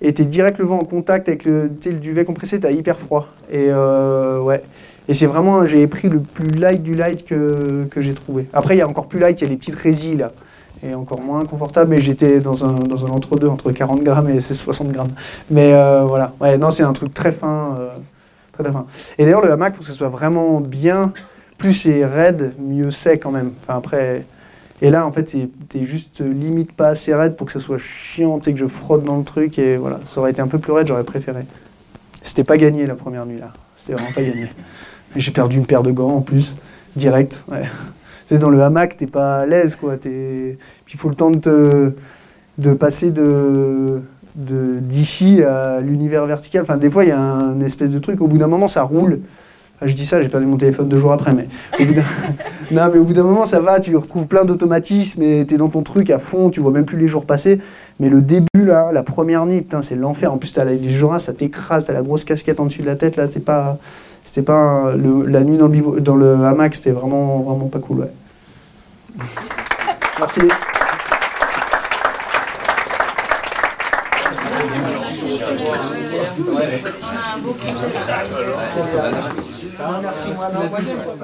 et 0.00 0.12
tu 0.12 0.22
es 0.22 0.24
direct 0.24 0.58
le 0.58 0.64
vent 0.64 0.80
en 0.80 0.84
contact 0.84 1.28
avec 1.28 1.44
le, 1.44 1.70
le 1.84 1.92
duvet 1.92 2.24
compressé, 2.24 2.58
tu 2.58 2.66
as 2.66 2.72
hyper 2.72 2.98
froid. 2.98 3.28
Et 3.50 3.66
euh, 3.68 4.40
ouais. 4.40 4.62
Et 5.08 5.14
c'est 5.14 5.26
vraiment, 5.26 5.66
j'ai 5.66 5.86
pris 5.86 6.08
le 6.08 6.20
plus 6.20 6.48
light 6.48 6.82
du 6.82 6.94
light 6.94 7.24
que, 7.24 7.84
que 7.90 8.00
j'ai 8.00 8.14
trouvé. 8.14 8.46
Après, 8.52 8.74
il 8.74 8.78
y 8.78 8.82
a 8.82 8.88
encore 8.88 9.06
plus 9.08 9.18
light, 9.18 9.40
il 9.40 9.44
y 9.44 9.46
a 9.46 9.50
les 9.50 9.56
petites 9.56 9.74
résilles 9.74 10.16
là. 10.16 10.32
Et 10.84 10.94
encore 10.94 11.20
moins 11.20 11.44
confortable, 11.44 11.90
mais 11.90 12.00
j'étais 12.00 12.40
dans 12.40 12.64
un, 12.64 12.72
dans 12.72 13.06
un 13.06 13.10
entre-deux, 13.10 13.46
entre 13.46 13.70
40 13.70 14.02
grammes 14.02 14.30
et 14.30 14.40
60 14.40 14.90
grammes. 14.90 15.12
Mais 15.50 15.72
euh, 15.72 16.02
voilà, 16.04 16.32
ouais, 16.40 16.58
non, 16.58 16.70
c'est 16.70 16.82
un 16.82 16.92
truc 16.92 17.14
très 17.14 17.30
fin, 17.30 17.76
euh, 17.78 17.88
très 18.52 18.64
fin. 18.72 18.86
Et 19.18 19.24
d'ailleurs, 19.24 19.42
le 19.42 19.52
hamac, 19.52 19.74
pour 19.74 19.80
que 19.80 19.86
ce 19.86 19.92
soit 19.92 20.08
vraiment 20.08 20.60
bien, 20.60 21.12
plus 21.56 21.72
c'est 21.72 22.04
raide, 22.04 22.54
mieux 22.58 22.90
c'est 22.90 23.18
quand 23.18 23.30
même. 23.30 23.52
Enfin, 23.62 23.78
après, 23.78 24.24
et 24.84 24.90
là, 24.90 25.06
en 25.06 25.12
fait, 25.12 25.36
t'es 25.68 25.84
juste 25.84 26.20
limite 26.20 26.72
pas 26.72 26.88
assez 26.88 27.14
raide 27.14 27.36
pour 27.36 27.46
que 27.46 27.52
ça 27.52 27.60
soit 27.60 27.78
chiant, 27.78 28.40
que 28.40 28.56
je 28.56 28.66
frotte 28.66 29.04
dans 29.04 29.16
le 29.16 29.22
truc. 29.22 29.56
Et 29.60 29.76
voilà, 29.76 30.00
ça 30.06 30.20
aurait 30.20 30.32
été 30.32 30.42
un 30.42 30.48
peu 30.48 30.58
plus 30.58 30.72
raide, 30.72 30.88
j'aurais 30.88 31.04
préféré. 31.04 31.44
C'était 32.24 32.42
pas 32.42 32.56
gagné 32.56 32.84
la 32.84 32.96
première 32.96 33.24
nuit 33.24 33.38
là. 33.38 33.52
C'était 33.76 33.92
vraiment 33.92 34.10
pas 34.12 34.22
gagné. 34.22 34.50
J'ai 35.16 35.30
perdu 35.30 35.58
une 35.58 35.66
paire 35.66 35.84
de 35.84 35.92
gants 35.92 36.16
en 36.16 36.20
plus, 36.20 36.56
direct. 36.96 37.44
Ouais. 37.48 37.62
C'est 38.26 38.38
dans 38.38 38.50
le 38.50 38.60
hamac, 38.60 38.96
t'es 38.96 39.06
pas 39.06 39.40
à 39.40 39.46
l'aise 39.46 39.76
quoi. 39.76 39.96
Puis 39.98 40.56
il 40.92 40.98
faut 40.98 41.08
le 41.08 41.14
temps 41.14 41.30
de, 41.30 41.94
de 42.58 42.74
passer 42.74 43.12
de 43.12 44.02
d'ici 44.34 45.44
à 45.44 45.80
l'univers 45.80 46.26
vertical. 46.26 46.62
Enfin, 46.62 46.76
des 46.76 46.90
fois, 46.90 47.04
il 47.04 47.08
y 47.08 47.12
a 47.12 47.20
un 47.20 47.60
espèce 47.60 47.90
de 47.90 48.00
truc. 48.00 48.20
Au 48.20 48.26
bout 48.26 48.38
d'un 48.38 48.48
moment, 48.48 48.66
ça 48.66 48.82
roule. 48.82 49.20
Ah, 49.82 49.88
je 49.88 49.94
dis 49.94 50.06
ça, 50.06 50.22
j'ai 50.22 50.28
perdu 50.28 50.46
mon 50.46 50.58
téléphone 50.58 50.88
deux 50.88 50.98
jours 50.98 51.12
après, 51.12 51.32
mais 51.32 51.48
au 51.80 51.84
bout 51.84 51.94
non, 52.70 52.88
mais 52.92 52.98
au 52.98 53.04
bout 53.04 53.14
d'un 53.14 53.24
moment, 53.24 53.46
ça 53.46 53.58
va, 53.58 53.80
tu 53.80 53.96
retrouves 53.96 54.28
plein 54.28 54.44
d'automatismes 54.44 55.22
et 55.22 55.44
tu 55.44 55.54
es 55.54 55.58
dans 55.58 55.70
ton 55.70 55.82
truc 55.82 56.08
à 56.10 56.20
fond, 56.20 56.50
tu 56.50 56.60
vois 56.60 56.70
même 56.70 56.84
plus 56.84 56.98
les 56.98 57.08
jours 57.08 57.26
passer. 57.26 57.58
Mais 57.98 58.08
le 58.08 58.22
début, 58.22 58.46
là, 58.64 58.92
la 58.92 59.02
première 59.02 59.44
nuit, 59.44 59.60
putain, 59.60 59.82
c'est 59.82 59.96
l'enfer. 59.96 60.32
En 60.32 60.38
plus, 60.38 60.56
as 60.56 60.64
les 60.64 60.92
jours 60.92 61.18
ça 61.18 61.32
t'écrase, 61.32 61.86
t'as 61.86 61.94
la 61.94 62.02
grosse 62.02 62.24
casquette 62.24 62.60
en 62.60 62.66
dessus 62.66 62.82
de 62.82 62.86
la 62.86 62.96
tête, 62.96 63.16
là, 63.16 63.26
c'est 63.28 63.44
pas. 63.44 63.78
C'était 64.22 64.42
pas. 64.42 64.92
la 64.94 65.42
nuit 65.42 65.56
dans 65.56 65.66
le, 65.66 66.00
dans 66.00 66.14
le 66.14 66.34
hamac, 66.44 66.76
c'était 66.76 66.92
vraiment, 66.92 67.40
vraiment 67.40 67.66
pas 67.66 67.80
cool. 67.80 68.06
Merci. 70.20 70.40
Merci, 80.50 80.90
moi, 80.94 81.16